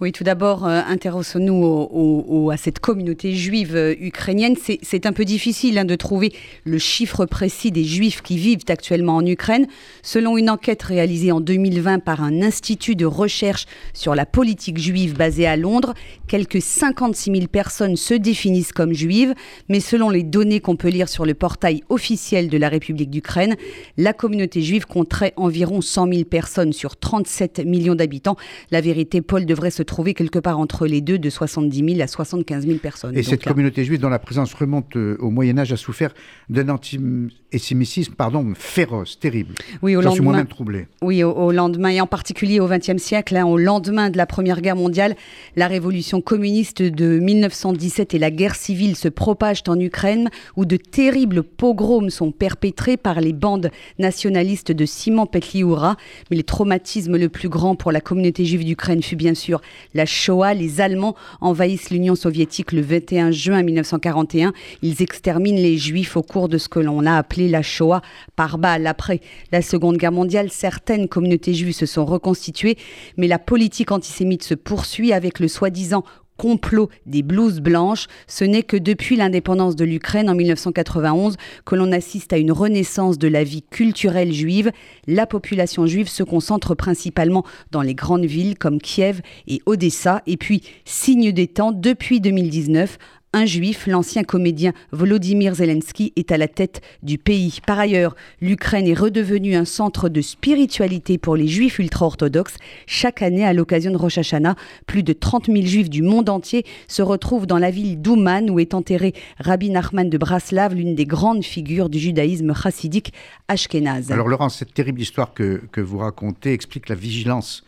[0.00, 4.56] Oui, tout d'abord, euh, intéressons-nous à cette communauté juive euh, ukrainienne.
[4.82, 6.32] C'est un peu difficile hein, de trouver
[6.64, 9.66] le chiffre précis des juifs qui vivent actuellement en Ukraine.
[10.02, 15.16] Selon une enquête réalisée en 2020 par un institut de recherche sur la politique juive
[15.18, 15.92] basé à Londres,
[16.28, 19.34] quelques 56 000 personnes se définissent comme juives.
[19.68, 23.56] Mais selon les données qu'on peut lire sur le portail officiel de la République d'Ukraine,
[23.98, 28.36] la communauté juive compterait environ 100 000 personnes sur 37 millions d'habitants.
[28.70, 32.06] La vérité, Paul devrait se trouver quelque part entre les deux, de 70 000 à
[32.06, 33.16] 75 000 personnes.
[33.16, 36.14] Et cette communauté juive dont la présence remonte euh, au Moyen Âge a souffert
[36.48, 39.54] d'un antisémitisme pardon, féroce, terrible.
[39.82, 40.86] Oui, au lendemain, suis moi-même troublé.
[41.02, 44.62] Oui, au, lendemain, et en particulier au XXe siècle, hein, au lendemain de la Première
[44.62, 45.14] Guerre mondiale,
[45.56, 50.76] la révolution communiste de 1917 et la guerre civile se propagent en Ukraine, où de
[50.76, 55.96] terribles pogroms sont perpétrés par les bandes nationalistes de Simon Petlioura.
[56.30, 59.49] Mais le traumatisme le plus grand pour la communauté juive d'Ukraine fut bien sûr
[59.94, 60.54] la Shoah.
[60.54, 64.52] Les Allemands envahissent l'Union soviétique le 21 juin 1941.
[64.82, 68.02] Ils exterminent les Juifs au cours de ce que l'on a appelé la Shoah
[68.36, 68.86] par balle.
[68.86, 69.20] Après
[69.52, 72.76] la Seconde Guerre mondiale, certaines communautés juives se sont reconstituées,
[73.16, 76.04] mais la politique antisémite se poursuit avec le soi-disant
[76.40, 81.36] complot des blouses blanches, ce n'est que depuis l'indépendance de l'Ukraine en 1991
[81.66, 84.72] que l'on assiste à une renaissance de la vie culturelle juive.
[85.06, 90.22] La population juive se concentre principalement dans les grandes villes comme Kiev et Odessa.
[90.26, 92.96] Et puis, signe des temps, depuis 2019,
[93.32, 97.60] un juif, l'ancien comédien Volodymyr Zelensky, est à la tête du pays.
[97.64, 102.56] Par ailleurs, l'Ukraine est redevenue un centre de spiritualité pour les juifs ultra-orthodoxes.
[102.86, 104.56] Chaque année, à l'occasion de Rosh Hashanah,
[104.86, 108.58] plus de 30 000 juifs du monde entier se retrouvent dans la ville d'Ouman où
[108.58, 113.12] est enterré Rabbi Nachman de Braslav, l'une des grandes figures du judaïsme chassidique
[113.46, 114.10] ashkénaze.
[114.10, 117.64] Alors Laurent, cette terrible histoire que, que vous racontez explique la vigilance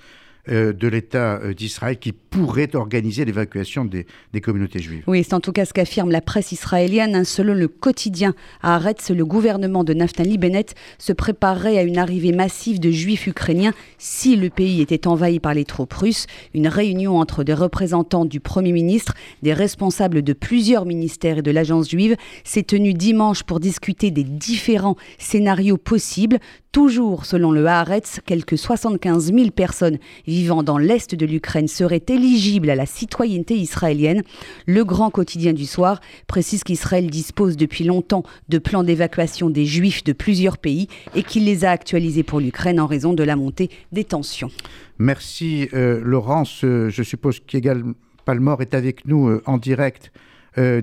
[0.49, 4.07] de l'État euh, d'Israël qui pourrait organiser l'évacuation des,
[4.40, 5.05] communautés juives.
[5.07, 7.24] Oui, c'est en tout cas ce qu'affirme la presse israélienne.
[7.24, 12.80] Selon le quotidien Haaretz, le gouvernement de Naftali Bennett se préparerait à une arrivée massive
[12.80, 16.26] de juifs ukrainiens si le pays était envahi par les troupes russes.
[16.55, 21.51] Une réunion entre des représentants du Premier ministre, des responsables de plusieurs ministères et de
[21.51, 26.38] l'agence juive s'est tenue dimanche pour discuter des différents scénarios possibles.
[26.72, 29.99] Toujours selon le Haaretz, quelques 75 000 personnes
[30.33, 34.22] vivant dans l'est de l'Ukraine seraient éligibles à la citoyenneté israélienne.
[34.66, 40.03] Le grand quotidien du soir précise qu'Israël dispose depuis longtemps de plans d'évacuation des juifs
[40.05, 43.70] de plusieurs pays et qu'il les a actualisés pour l'Ukraine en raison de la montée
[43.93, 44.51] des tensions.
[44.99, 46.64] Merci euh, Laurence.
[46.64, 47.83] Euh, je suppose qu'Egal
[48.24, 50.12] Palmore est avec nous euh, en direct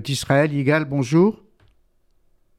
[0.02, 0.50] d'Israël.
[0.52, 1.40] Egal, bonjour.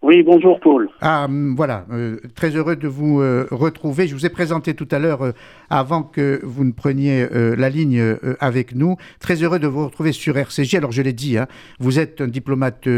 [0.03, 0.89] Oui, bonjour Paul.
[1.01, 4.07] Ah, voilà, euh, très heureux de vous euh, retrouver.
[4.07, 5.31] Je vous ai présenté tout à l'heure, euh,
[5.69, 10.37] avant que vous ne preniez la ligne avec nous, très heureux de vous retrouver sur
[10.37, 10.75] RCJ.
[10.75, 11.47] Alors je l'ai dit, hein,
[11.79, 12.89] vous êtes un diplomate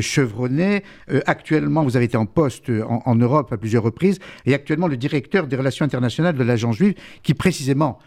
[0.00, 0.82] chevronné.
[1.26, 4.96] actuellement, vous avez été en poste en, en, Europe à plusieurs reprises, et actuellement le
[4.96, 7.98] directeur des relations internationales de l'agence juive, qui précisément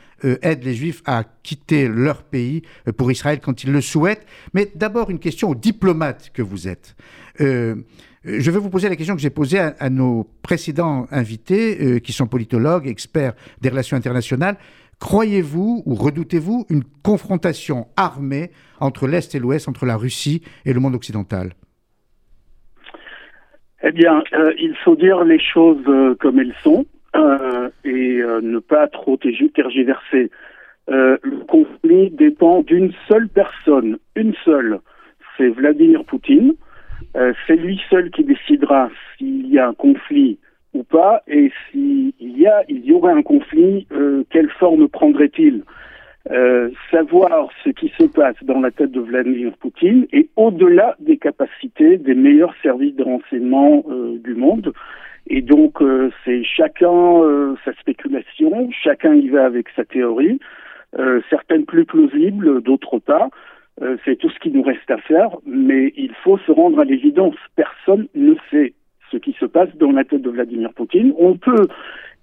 [0.42, 2.62] aide les juifs à quitter leur pays
[2.98, 4.26] pour Israël quand ils le souhaitent.
[4.54, 6.96] Mais d'abord une question aux diplomates que vous êtes.
[8.26, 12.14] Je vais vous poser la question que j'ai posée à, nos précédents invités, euh, qui
[12.14, 14.56] sont politologues, experts des relations internationales.
[15.00, 20.80] Croyez-vous ou redoutez-vous une confrontation armée entre l'Est et l'Ouest, entre la Russie et le
[20.80, 21.52] monde occidental?
[23.84, 28.88] Eh bien, euh, il faut dire les choses euh, comme elles sont et ne pas
[28.88, 30.32] trop tergiverser.
[30.88, 34.80] le conflit dépend d'une seule personne, une seule,
[35.38, 36.54] c'est Vladimir Poutine.
[37.16, 40.40] Euh, c'est lui seul qui décidera s'il y a un conflit
[40.74, 45.64] ou pas, et s'il y a, il y aurait un conflit, euh, quelle forme prendrait-il?
[46.32, 51.18] Euh, Savoir ce qui se passe dans la tête de Vladimir Poutine est au-delà des
[51.18, 53.84] capacités des meilleurs services de renseignement
[54.24, 54.74] du monde.
[55.28, 55.82] Et donc,
[56.26, 60.40] c'est chacun sa spéculation, chacun y va avec sa théorie,
[61.30, 63.30] certaines plus plausibles, d'autres pas.
[63.82, 66.86] Euh, c'est tout ce qui nous reste à faire, mais il faut se rendre à
[66.86, 67.36] l'évidence.
[67.56, 68.74] Personne ne sait
[69.12, 71.14] ce qui se passe dans la tête de Vladimir Poutine.
[71.18, 71.68] On peut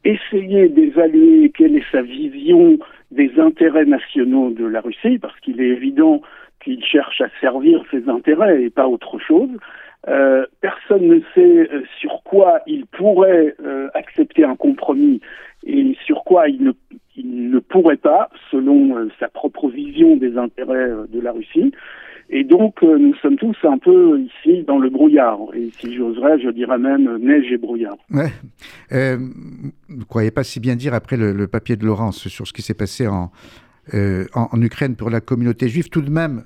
[0.04, 2.78] essayer d'évaluer quelle est sa vision
[3.10, 6.22] des intérêts nationaux de la Russie, parce qu'il est évident
[6.62, 9.50] qu'il cherche à servir ses intérêts et pas autre chose.
[10.08, 13.54] Euh, personne ne sait euh, sur quoi il pourrait
[13.94, 15.20] accepter un compromis
[15.66, 16.72] et sur quoi il
[17.16, 21.72] ne pourrait pas, selon euh, sa propre vision des intérêts euh, de la Russie.
[22.32, 25.38] Et donc, euh, nous sommes tous un peu ici dans le brouillard.
[25.54, 27.96] Et si j'oserais, je dirais même neige et brouillard.
[28.08, 28.20] Vous
[28.90, 32.74] ne croyez pas si bien dire après le, papier de Laurence sur ce qui s'est
[32.74, 33.30] passé en,
[33.92, 35.88] en, Ukraine pour la communauté juive.
[35.88, 36.44] Tout de même,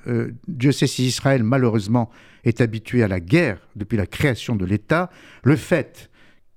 [0.49, 2.11] Dieu sait si Israël, malheureusement,
[2.45, 5.11] est habitué à la guerre depuis la création de l'État.
[5.43, 6.11] Le fait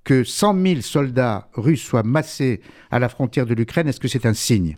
[0.04, 2.60] que 100 000 soldats russes soient massés
[2.90, 4.76] à la frontière de l'Ukraine, est-ce que c'est un signe?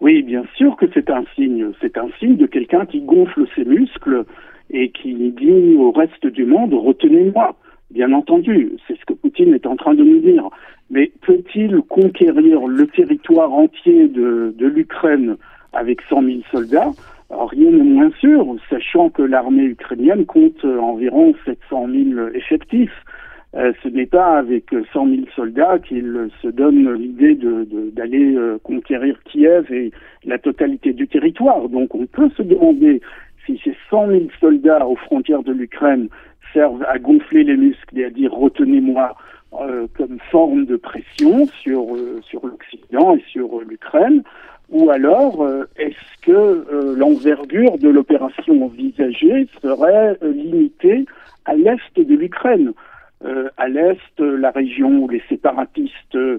[0.00, 1.72] Oui, bien sûr que c'est un signe.
[1.80, 4.24] C'est un signe de quelqu'un qui gonfle ses muscles
[4.70, 7.56] et qui dit au reste du monde, retenez-moi.
[7.90, 10.48] Bien entendu, c'est ce que Poutine est en train de nous dire.
[10.90, 15.36] Mais peut-il conquérir le territoire entier de, l'Ukraine
[15.72, 16.92] avec 100 000 soldats?
[17.30, 23.04] Rien n'est moins sûr, sachant que l'armée ukrainienne compte environ 700 000 effectifs.
[23.56, 27.36] Euh, ce n'est pas avec 100 000 soldats qu'il se donne l'idée
[27.92, 29.90] d'aller euh, conquérir Kiev et
[30.24, 31.68] la totalité du territoire.
[31.68, 33.00] Donc on peut se demander
[33.46, 36.08] si ces 100 000 soldats aux frontières de l'Ukraine
[36.52, 39.16] servent à gonfler les muscles et à dire retenez-moi
[39.60, 41.86] euh, comme forme de pression sur,
[42.22, 44.22] sur l'Occident et sur l'Ukraine,
[44.70, 45.44] ou alors
[45.76, 51.06] est-ce que l'envergure de l'opération envisagée serait limitée
[51.44, 52.72] à l'est de l'Ukraine?
[53.22, 56.38] Euh, à l'est, la région où les séparatistes euh,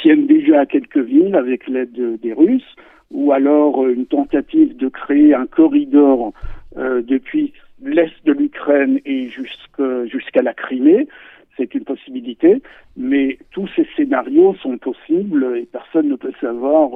[0.00, 2.76] tiennent déjà quelques villes avec l'aide des Russes,
[3.10, 6.32] ou alors euh, une tentative de créer un corridor
[6.76, 11.08] depuis l'est de l'Ukraine et jusqu'à la Crimée.
[11.56, 12.60] C'est une possibilité,
[12.98, 16.90] mais tous ces scénarios sont possibles et personne ne peut savoir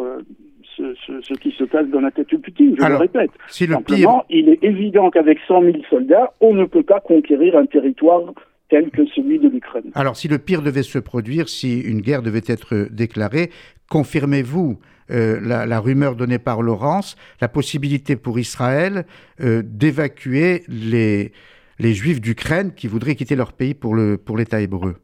[0.76, 3.30] ce, qui se passe dans la tête de Poutine, je le répète.
[3.48, 8.22] Simplement, il est évident qu'avec 100 000 soldats, on ne peut pas conquérir un territoire
[8.70, 9.90] tel que celui de l'Ukraine.
[9.94, 13.50] Alors, si le pire devait se produire, si une guerre devait être déclarée,
[13.90, 14.78] confirmez-vous
[15.10, 19.04] euh, la, rumeur donnée par Laurence, la possibilité pour Israël
[19.40, 21.32] euh, d'évacuer les,
[21.80, 24.94] les Juifs d'Ukraine qui voudraient quitter leur pays pour l'État pour hébreu?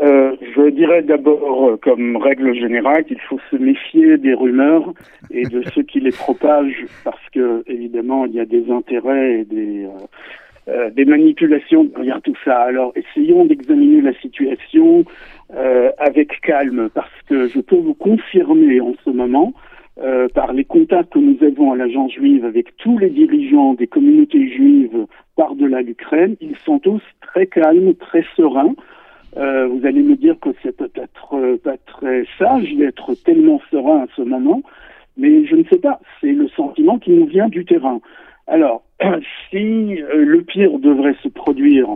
[0.00, 4.92] Euh, Je dirais d'abord, comme règle générale, qu'il faut se méfier des rumeurs
[5.32, 9.44] et de ceux qui les propagent, parce que évidemment, il y a des intérêts et
[9.44, 9.88] des
[10.68, 12.58] euh, des manipulations derrière tout ça.
[12.58, 15.04] Alors essayons d'examiner la situation
[15.54, 19.54] euh, avec calme parce que je peux vous confirmer en ce moment,
[20.02, 23.86] euh, par les contacts que nous avons à l'agence juive avec tous les dirigeants des
[23.86, 25.06] communautés juives
[25.36, 28.74] par-delà l'Ukraine, ils sont tous très calmes, très sereins.
[29.36, 34.06] Euh, vous allez me dire que c'est peut-être pas très sage d'être tellement serein à
[34.16, 34.62] ce moment,
[35.16, 38.00] mais je ne sais pas, c'est le sentiment qui nous vient du terrain.
[38.46, 38.84] Alors,
[39.50, 41.88] si euh, le pire devrait se produire,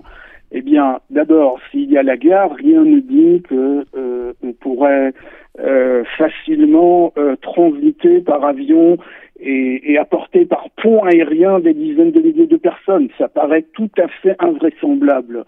[0.52, 5.12] eh bien, d'abord, s'il y a la guerre, rien ne dit que euh, pourrait
[5.60, 8.98] euh, facilement transiter par avion
[9.38, 13.08] et, et, apporter par pont aérien des dizaines de milliers de personnes.
[13.16, 15.44] Ça paraît tout à fait invraisemblable.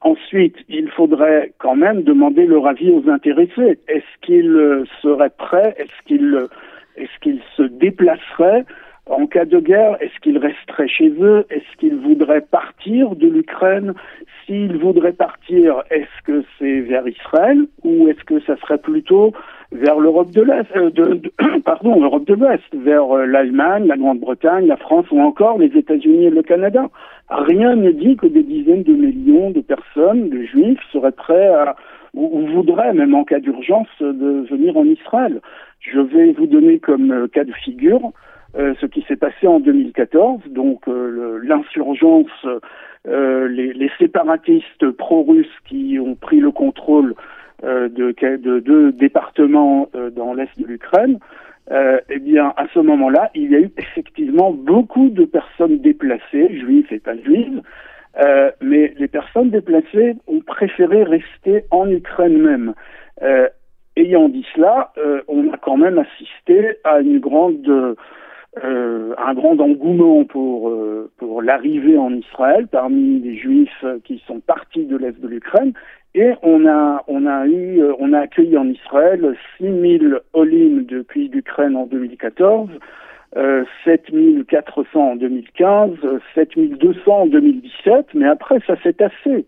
[0.00, 3.78] Ensuite, il faudrait quand même demander leur avis aux intéressés.
[3.86, 5.74] Est-ce qu'ils seraient prêts?
[5.78, 6.48] Est-ce qu'ils
[6.96, 8.64] est-ce qu'ils se déplaceraient?
[9.12, 11.44] En cas de guerre, est-ce qu'ils resteraient chez eux?
[11.50, 13.94] Est-ce qu'ils voudraient partir de l'Ukraine?
[14.44, 19.32] S'ils voudraient partir, est-ce que c'est vers Israël ou est-ce que ça serait plutôt
[19.70, 20.90] vers l'Europe de l'Est, euh,
[21.64, 26.26] pardon, l'Europe de l'Ouest, vers euh, l'Allemagne, la Grande-Bretagne, la France ou encore les États-Unis
[26.26, 26.88] et le Canada?
[27.30, 31.76] Rien ne dit que des dizaines de millions de personnes, de juifs, seraient prêts à
[32.14, 35.40] ou, ou voudraient, même en cas d'urgence, de venir en Israël.
[35.80, 38.12] Je vais vous donner comme euh, cas de figure
[38.56, 42.46] euh, ce qui s'est passé en 2014, donc euh, l'insurgence,
[43.08, 47.14] euh, les, les, séparatistes pro-russes qui ont pris le contrôle
[47.62, 51.20] de deux départements dans l'est de l'Ukraine,
[51.70, 56.88] eh bien, à ce moment-là, il y a eu effectivement beaucoup de personnes déplacées, juives
[56.90, 57.62] et pas juives,
[58.18, 62.74] euh, mais les personnes déplacées ont préféré rester en Ukraine même.
[63.22, 63.48] Euh,
[63.96, 67.96] ayant dit cela, euh, on a quand même assisté à une grande
[68.62, 74.40] euh, un grand engouement pour, euh, pour l'arrivée en Israël parmi les juifs qui sont
[74.40, 75.72] partis de l'Est de l'Ukraine.
[76.14, 81.28] Et on a, on a eu, euh, on a accueilli en Israël 6000 olim depuis
[81.28, 82.68] l'Ukraine en 2014,
[83.36, 85.92] euh, 7400 en 2015,
[86.34, 89.46] 7200 en 2017, mais après ça s'est tassé.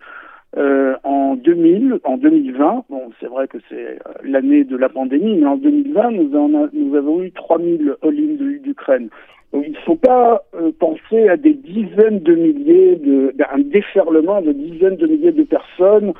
[0.56, 5.36] Euh, en 2000, en 2020, bon, c'est vrai que c'est euh, l'année de la pandémie,
[5.36, 9.08] mais en 2020, nous, en avons eu 3000 all-in d'Ukraine.
[9.52, 14.42] Donc, il ne faut pas euh, penser à des dizaines de milliers, de, un déferlement
[14.42, 16.12] de dizaines de milliers de personnes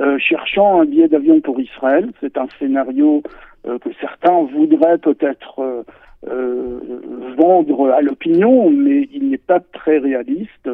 [0.00, 2.10] euh, cherchant un billet d'avion pour Israël.
[2.20, 3.22] C'est un scénario
[3.64, 5.84] que certains voudraient peut-être
[6.26, 10.68] vendre à l'opinion, mais il n'est pas très réaliste.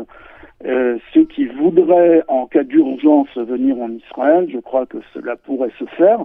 [0.67, 5.73] Euh, ceux qui voudraient, en cas d'urgence, venir en Israël, je crois que cela pourrait
[5.79, 6.25] se faire.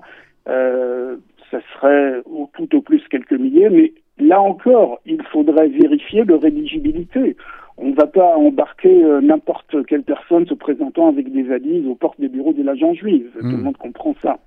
[0.49, 1.17] Euh,
[1.51, 6.43] ça serait au, tout au plus quelques milliers, mais là encore, il faudrait vérifier leur
[6.43, 7.37] éligibilité.
[7.77, 11.95] On ne va pas embarquer euh, n'importe quelle personne se présentant avec des valises aux
[11.95, 13.29] portes des bureaux de l'agent juive.
[13.39, 13.61] Tout le hmm.
[13.61, 14.39] monde comprend ça.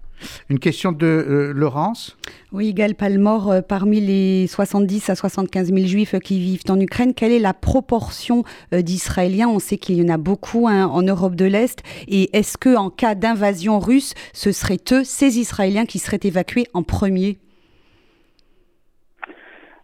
[0.49, 2.17] Une question de euh, Laurence.
[2.53, 7.15] Oui, Gal Palmore, euh, parmi les 70 à 75 000 juifs qui vivent en Ukraine,
[7.15, 9.49] quelle est la proportion euh, d'Israéliens?
[9.49, 11.83] On sait qu'il y en a beaucoup hein, en Europe de l'Est.
[12.09, 16.67] Et est-ce que en cas d'invasion russe, ce seraient eux, ces Israéliens, qui seraient évacués
[16.75, 17.39] en premier?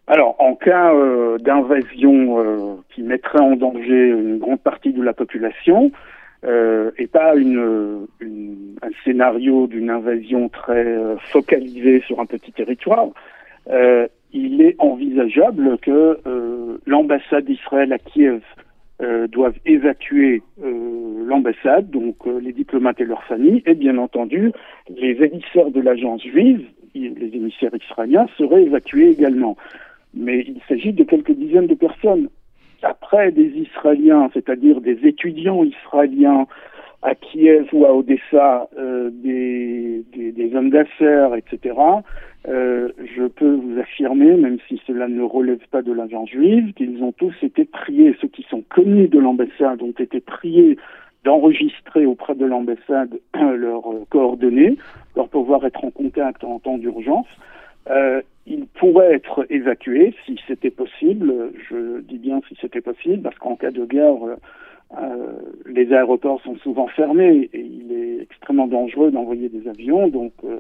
[0.07, 0.93] Alors, en cas
[1.39, 5.91] d'invasion qui mettrait en danger une grande partie de la population,
[6.45, 13.09] euh, et pas une, un scénario d'une invasion très euh, focalisée sur un petit territoire,
[13.71, 16.19] euh, il est envisageable que
[16.87, 18.41] l'ambassade d'Israël à Kiev
[19.31, 20.43] doive évacuer
[21.27, 24.53] l'ambassade, donc les diplomates et leurs familles, et bien entendu
[24.89, 26.65] les émissaires de l'agence juive,
[26.95, 29.59] les émissaires israéliens, seraient évacués également.
[30.15, 32.31] Mais il s'agit de quelques dizaines de personnes
[32.83, 36.47] après des Israéliens, c'est-à-dire des étudiants israéliens
[37.03, 41.75] à Kiev ou à Odessa, euh, des, des, des, hommes d'affaires, etc.,
[42.49, 47.03] euh, je peux vous affirmer, même si cela ne relève pas de l'agence juive, qu'ils
[47.03, 50.77] ont tous été priés, ceux qui sont connus de l'ambassade ont été priés
[51.25, 54.77] d'enregistrer auprès de l'ambassade leurs coordonnées,
[55.17, 57.29] leur pouvoir être en contact en temps d'urgence.
[57.91, 61.53] Euh, il pourrait être évacué si c'était possible.
[61.69, 64.17] Je dis bien si c'était possible, parce qu'en cas de guerre,
[64.99, 65.33] euh,
[65.67, 70.09] les aéroports sont souvent fermés et il est extrêmement dangereux d'envoyer des avions.
[70.09, 70.59] Donc, euh,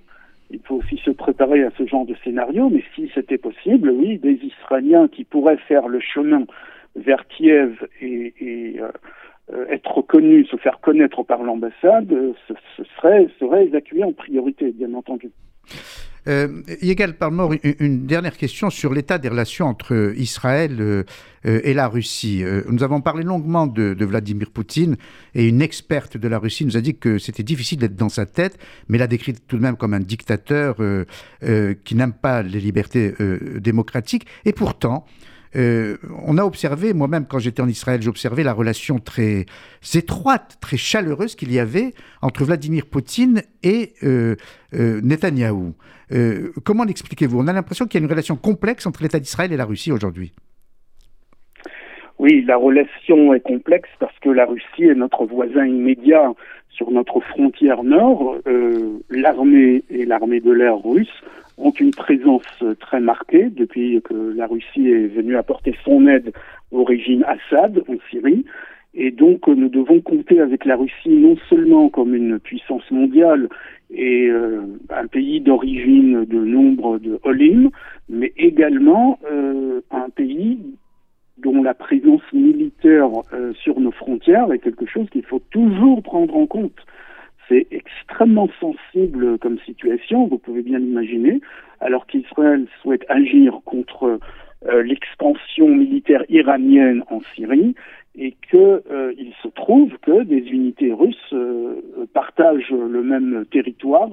[0.50, 2.68] il faut aussi se préparer à ce genre de scénario.
[2.70, 6.44] Mais si c'était possible, oui, des Israéliens qui pourraient faire le chemin
[6.94, 8.76] vers Kiev et,
[9.68, 12.14] être reconnu, se faire connaître par l'ambassade,
[12.48, 15.30] ce, serait, serait évacué en priorité, bien entendu.
[16.28, 21.02] Euh, Yegal Palmore, une, une, dernière question sur l'état des relations entre Israël euh,
[21.46, 22.44] euh, et la Russie.
[22.44, 24.96] Euh, nous avons parlé longuement de, de, Vladimir Poutine
[25.34, 28.26] et une experte de la Russie nous a dit que c'était difficile d'être dans sa
[28.26, 28.56] tête,
[28.88, 30.76] mais l'a décrit tout de même comme un dictateur
[31.84, 33.14] qui n'aime pas les libertés
[33.60, 34.26] démocratiques.
[34.44, 35.04] Et pourtant,
[35.54, 35.96] euh,
[36.26, 39.46] on a observé, moi-même quand j'étais en Israël, j'observais la relation très
[39.94, 41.92] étroite, très chaleureuse qu'il y avait
[42.22, 44.36] entre Vladimir Poutine et euh,
[44.74, 45.74] euh, Netanyahou.
[46.64, 47.40] comment l'expliquez-vous?
[47.40, 49.92] On a l'impression qu'il y a une relation complexe entre l'État d'Israël et la Russie
[49.92, 50.32] aujourd'hui.
[52.18, 56.32] Oui, la relation est complexe parce que la Russie est notre voisin immédiat
[56.70, 58.36] sur notre frontière nord.
[59.10, 61.22] l'armée et l'armée de l'air russe
[61.58, 62.42] ont une présence
[62.80, 66.32] très marquée depuis que la Russie est venue apporter son aide
[66.70, 68.44] au régime Assad en Syrie.
[68.94, 73.48] Et donc nous devons compter avec la Russie non seulement comme une puissance mondiale
[73.90, 77.70] et euh, un pays d'origine de nombre de Olim,
[78.08, 80.58] mais également euh, un pays
[81.38, 86.36] dont la présence militaire euh, sur nos frontières est quelque chose qu'il faut toujours prendre
[86.36, 86.78] en compte.
[87.52, 91.42] C'est extrêmement sensible comme situation, vous pouvez bien l'imaginer,
[91.80, 94.18] alors qu'Israël souhaite agir contre
[94.66, 97.74] euh, l'expansion militaire iranienne en Syrie
[98.16, 104.08] et qu'il euh, se trouve que des unités russes euh, partagent le même territoire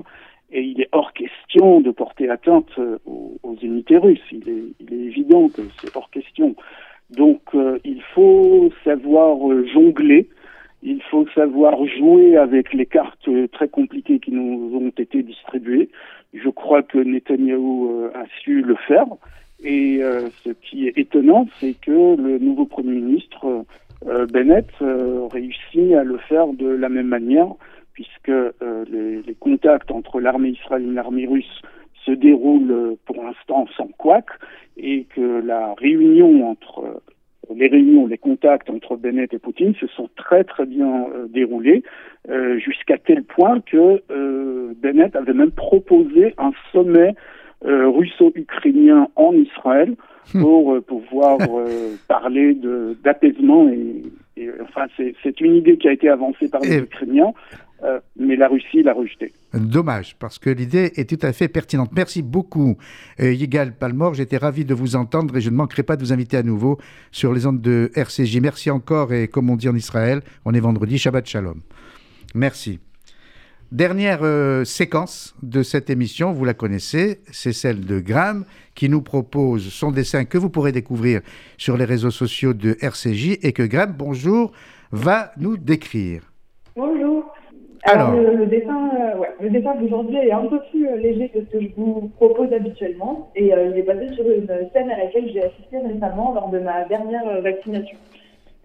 [0.52, 4.20] et il est hors question de porter atteinte aux, unités russes.
[4.34, 6.56] Il est, il est évident que c'est hors question.
[7.12, 7.42] Donc
[7.86, 9.38] il faut savoir
[9.74, 10.28] jongler
[10.82, 15.90] il faut savoir jouer avec les cartes très compliquées qui nous ont été distribuées.
[16.34, 19.08] Je crois que Netanyahou euh, a su le faire.
[19.62, 23.66] Et euh, ce qui est étonnant, c'est que le nouveau Premier ministre,
[24.08, 27.50] euh, Bennett, réussit à le faire de la même manière,
[27.94, 31.62] puisque les, les, contacts entre l'armée israélienne et l'armée russe
[32.06, 34.28] se déroulent pour l'instant sans couac,
[34.78, 37.02] et que la réunion entre
[37.56, 41.84] les réunions, les contacts entre Bennett et Poutine se sont très très bien euh, déroulés,
[42.30, 47.16] euh, jusqu'à tel point que euh, Bennett avait même proposé un sommet
[47.62, 49.96] russo-ukrainien en Israël
[50.34, 50.42] hmm.
[50.42, 51.38] pour pouvoir
[52.08, 52.58] parler
[53.04, 54.04] d'apaisement et,
[54.38, 57.34] et, enfin c'est une idée qui a été avancée par les Ukrainiens
[57.84, 59.32] euh, mais la Russie l'a rejeté.
[59.54, 61.92] Dommage, parce que l'idée est tout à fait pertinente.
[61.96, 62.78] Merci beaucoup,
[63.20, 64.14] euh, Yigal Palmore.
[64.14, 66.78] J'étais ravi de vous entendre et je ne manquerai pas de vous inviter à nouveau
[67.12, 68.40] sur les ondes de RCJ.
[68.42, 71.62] Merci encore et comme on dit en Israël, on est vendredi, Shabbat Shalom.
[72.36, 72.80] Merci.
[73.72, 79.04] Dernière euh, séquence de cette émission, vous la connaissez, c'est celle de Graham qui nous
[79.04, 81.22] propose son dessin que vous pourrez découvrir
[81.58, 84.52] sur les réseaux sociaux de RCJ et que Graham, bonjour,
[84.92, 86.29] va nous décrire.
[87.84, 91.40] Alors, le, dessin, euh, ouais, le dessin d'aujourd'hui est un peu plus euh, léger que
[91.40, 93.30] ce que je vous propose habituellement.
[93.36, 96.60] Et euh, il est basé sur une scène à laquelle j'ai assisté récemment lors de
[96.60, 97.98] ma dernière vaccination.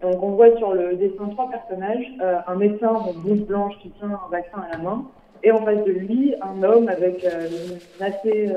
[0.01, 2.05] Donc on voit sur le dessin trois personnages,
[2.47, 5.05] un médecin en blouse blanche qui tient un vaccin à la main.
[5.43, 8.51] Et en face de lui un homme avec une assez,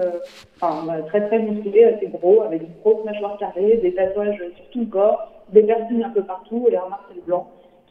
[0.61, 4.81] enfin, très très musclé, assez gros, avec une grosse mâchoire carrée, des tatouages sur tout
[4.81, 7.49] le corps, des piercings un peu partout et un marteau blanc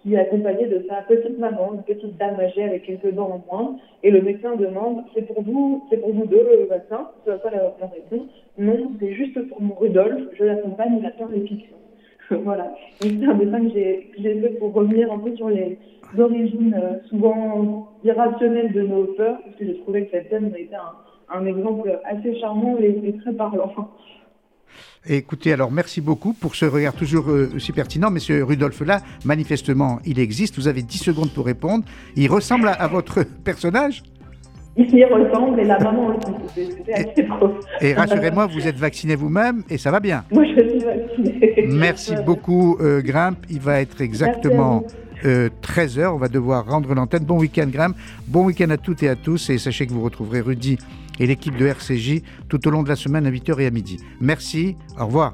[0.07, 3.53] qui est accompagné de sa petite maman, une petite dame âgée avec quelques dents en
[3.53, 3.75] moins.
[4.03, 7.37] Et le médecin demande C'est pour vous, c'est pour vous deux le vaccin Ce à
[7.37, 8.25] quoi la, la répond
[8.57, 11.75] Non, c'est juste pour mon Rudolf, je l'accompagne, il attend les fictions.
[12.43, 12.73] voilà.
[13.01, 15.77] c'est un dessin que j'ai fait pour revenir un peu sur les
[16.17, 20.59] origines euh, souvent irrationnelles de nos peurs, parce que j'ai trouvé que cette scène a
[20.59, 23.73] été un, un exemple assez charmant et très parlant.
[25.09, 28.11] Écoutez, alors merci beaucoup pour ce regard toujours euh, aussi pertinent.
[28.11, 30.57] Monsieur Rudolf, là, manifestement, il existe.
[30.57, 31.85] Vous avez 10 secondes pour répondre.
[32.17, 34.03] Il ressemble à, votre personnage
[34.79, 36.69] il y ressemble et la maman aussi.
[37.81, 40.23] Et, rassurez-moi, vous êtes vacciné vous-même et ça va bien.
[40.29, 41.67] Moi, je suis vacciné.
[41.67, 43.43] Merci beaucoup, euh, Grimpe.
[43.49, 44.83] Il va être exactement
[45.23, 45.99] 13h.
[45.99, 47.23] Euh, On va devoir rendre l'antenne.
[47.23, 47.95] Bon week-end, Grimpe.
[48.27, 49.49] Bon week-end à toutes et à tous.
[49.49, 50.77] Et sachez que vous retrouverez Rudy
[51.20, 53.99] et l'équipe de RCJ tout au long de la semaine à 8h et à midi.
[54.20, 55.34] Merci, au revoir.